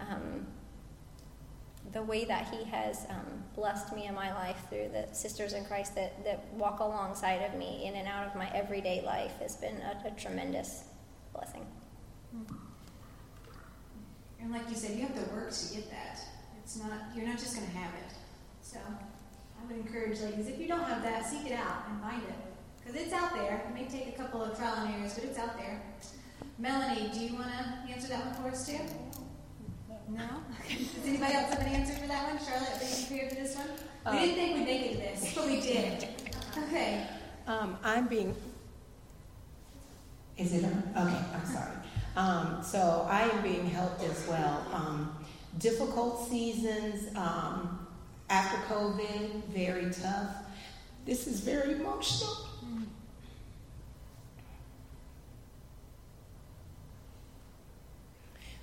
[0.00, 0.46] um,
[1.92, 5.64] the way that He has um, blessed me in my life through the sisters in
[5.64, 9.56] Christ that, that walk alongside of me in and out of my everyday life has
[9.56, 10.84] been a, a tremendous
[11.32, 11.66] blessing.
[14.40, 16.20] And like you said, you have to work to get that.
[16.62, 18.12] It's not you're not just going to have it.
[18.62, 22.22] So I would encourage ladies, if you don't have that, seek it out and find
[22.22, 22.34] it.
[22.78, 23.62] Because it's out there.
[23.68, 25.82] It may take a couple of trial and errors, but it's out there.
[26.58, 28.78] Melanie, do you want to answer that one for us too?
[30.10, 30.26] No?
[30.68, 32.38] Does anybody else have an answer for that one?
[32.44, 33.68] Charlotte, are you prepared for this one?
[34.10, 36.08] We didn't think we'd make it this, but we did.
[36.56, 37.06] Okay.
[37.46, 38.34] Um, I'm being.
[40.38, 40.64] Is it?
[40.64, 41.72] Okay, I'm sorry.
[42.16, 44.66] Um, so I am being helped as well.
[44.72, 45.14] Um,
[45.58, 47.86] difficult seasons um,
[48.30, 50.36] after COVID, very tough.
[51.04, 52.47] This is very emotional.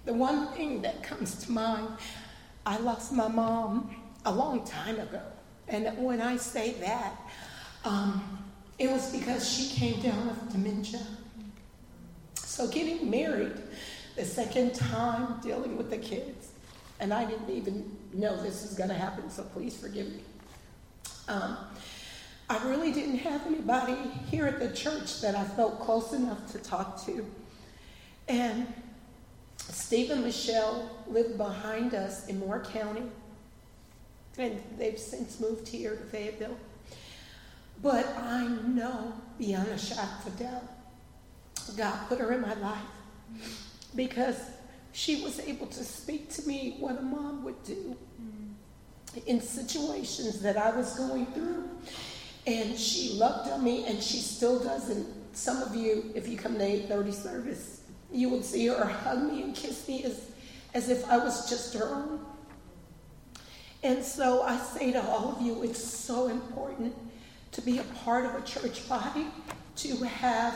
[0.05, 1.87] The one thing that comes to mind,
[2.65, 3.95] I lost my mom
[4.25, 5.21] a long time ago.
[5.67, 7.19] And when I say that,
[7.83, 8.43] um,
[8.77, 11.05] it was because she came down with dementia.
[12.35, 13.57] So getting married
[14.15, 16.51] the second time, dealing with the kids,
[16.99, 20.21] and I didn't even know this was going to happen, so please forgive me.
[21.27, 21.57] Um,
[22.49, 23.97] I really didn't have anybody
[24.29, 27.25] here at the church that I felt close enough to talk to.
[28.27, 28.67] And
[29.85, 33.03] Steve and Michelle lived behind us in Moore County,
[34.35, 36.57] and they've since moved here to Fayetteville.
[37.83, 40.63] But I know beyond a shadow of doubt,
[41.77, 42.79] God put her in my life
[43.95, 44.39] because
[44.91, 47.95] she was able to speak to me what a mom would do
[49.27, 51.69] in situations that I was going through.
[52.47, 54.89] And she loved on me, and she still does.
[54.89, 57.81] And some of you, if you come to 830 service,
[58.15, 60.31] you would see her hug me and kiss me as,
[60.73, 62.25] as if I was just her own.
[63.83, 66.95] And so I say to all of you, it's so important
[67.51, 69.27] to be a part of a church body,
[69.77, 70.55] to have,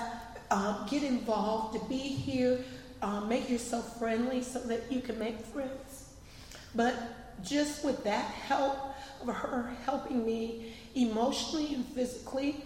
[0.50, 2.64] um, get involved, to be here,
[3.02, 6.14] um, make yourself friendly so that you can make friends.
[6.76, 6.96] But
[7.44, 8.78] just with that help
[9.22, 12.64] of her helping me emotionally and physically,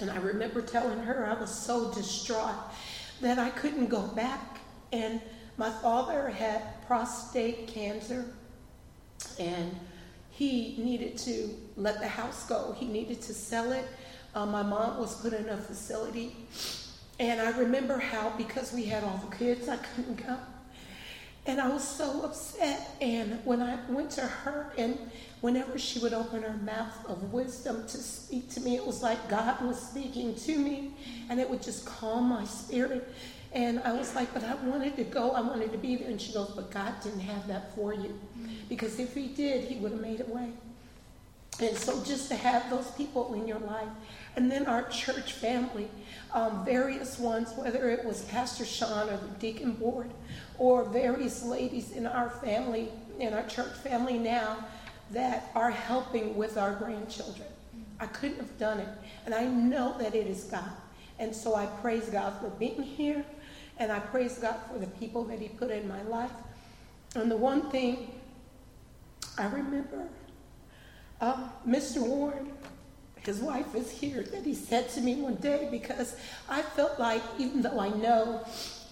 [0.00, 2.54] and I remember telling her I was so distraught
[3.20, 4.58] that I couldn't go back.
[4.92, 5.20] And
[5.56, 8.24] my father had prostate cancer,
[9.38, 9.78] and
[10.30, 12.74] he needed to let the house go.
[12.78, 13.86] He needed to sell it.
[14.34, 16.34] Uh, my mom was put in a facility.
[17.18, 20.38] And I remember how, because we had all the kids, I couldn't go.
[21.46, 22.96] And I was so upset.
[23.00, 24.98] And when I went to her, and
[25.40, 29.28] whenever she would open her mouth of wisdom to speak to me, it was like
[29.28, 30.92] God was speaking to me,
[31.28, 33.12] and it would just calm my spirit.
[33.52, 36.08] And I was like, but I wanted to go, I wanted to be there.
[36.08, 38.18] And she goes, but God didn't have that for you.
[38.68, 40.50] Because if He did, He would have made a way.
[41.60, 43.88] And so just to have those people in your life.
[44.36, 45.88] And then our church family,
[46.32, 50.10] um, various ones, whether it was Pastor Sean or the deacon board,
[50.56, 52.88] or various ladies in our family,
[53.18, 54.64] in our church family now,
[55.10, 57.48] that are helping with our grandchildren.
[57.98, 58.88] I couldn't have done it.
[59.26, 60.70] And I know that it is God.
[61.18, 63.24] And so I praise God for being here.
[63.78, 66.32] And I praise God for the people that He put in my life.
[67.14, 68.12] And the one thing
[69.36, 70.06] I remember,
[71.20, 72.06] uh, Mr.
[72.06, 72.52] Warren,
[73.24, 76.16] his wife is here, that he said to me one day because
[76.48, 78.44] I felt like, even though I know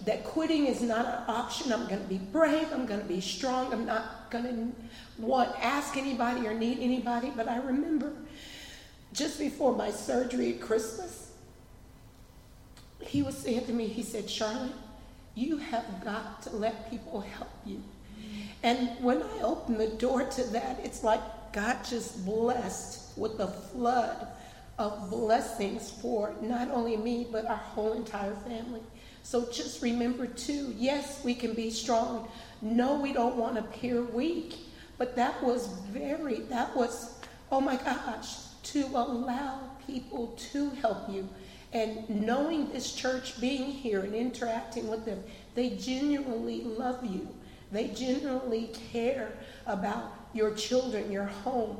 [0.05, 3.21] that quitting is not an option, I'm going to be brave, I'm going to be
[3.21, 7.31] strong, I'm not going to want ask anybody or need anybody.
[7.35, 8.13] But I remember
[9.13, 11.31] just before my surgery at Christmas,
[13.01, 14.71] he was saying to me, he said, Charlotte,
[15.35, 17.81] you have got to let people help you.
[18.61, 21.21] And when I opened the door to that, it's like
[21.53, 24.27] God just blessed with a flood
[24.77, 28.81] of blessings for not only me, but our whole entire family.
[29.23, 32.29] So just remember, too, yes, we can be strong.
[32.61, 34.55] No, we don't want to appear weak.
[34.97, 37.19] But that was very, that was,
[37.51, 41.27] oh my gosh, to allow people to help you.
[41.71, 45.23] And knowing this church, being here and interacting with them,
[45.55, 47.27] they genuinely love you.
[47.71, 49.31] They genuinely care
[49.67, 51.77] about your children, your home.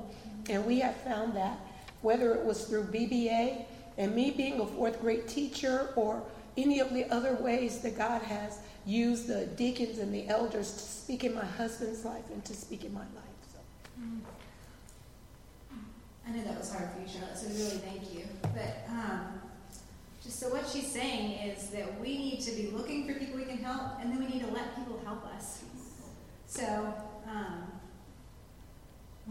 [0.49, 1.59] And we have found that
[2.01, 3.65] whether it was through BBA
[3.97, 6.23] and me being a fourth grade teacher or
[6.57, 10.79] any of the other ways that God has used the deacons and the elders to
[10.79, 13.37] speak in my husband's life and to speak in my life.
[13.53, 13.59] So.
[16.27, 18.23] I know that was hard for you, Charlotte, so really thank you.
[18.41, 19.41] But um,
[20.23, 23.45] just so what she's saying is that we need to be looking for people we
[23.45, 25.63] can help, and then we need to let people help us.
[26.45, 26.93] So,
[27.27, 27.68] um,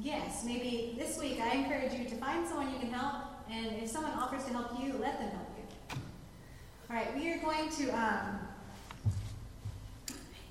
[0.02, 3.88] yes, maybe this week I encourage you to find someone you can help, and if
[3.88, 5.98] someone offers to help you, let them help you.
[6.90, 8.38] All right, we are going to um,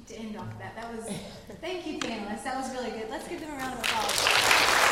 [0.07, 0.75] to end off that.
[0.75, 1.05] That was
[1.61, 2.43] thank you, panelists.
[2.43, 3.09] That was really good.
[3.09, 4.87] Let's give them a round of applause.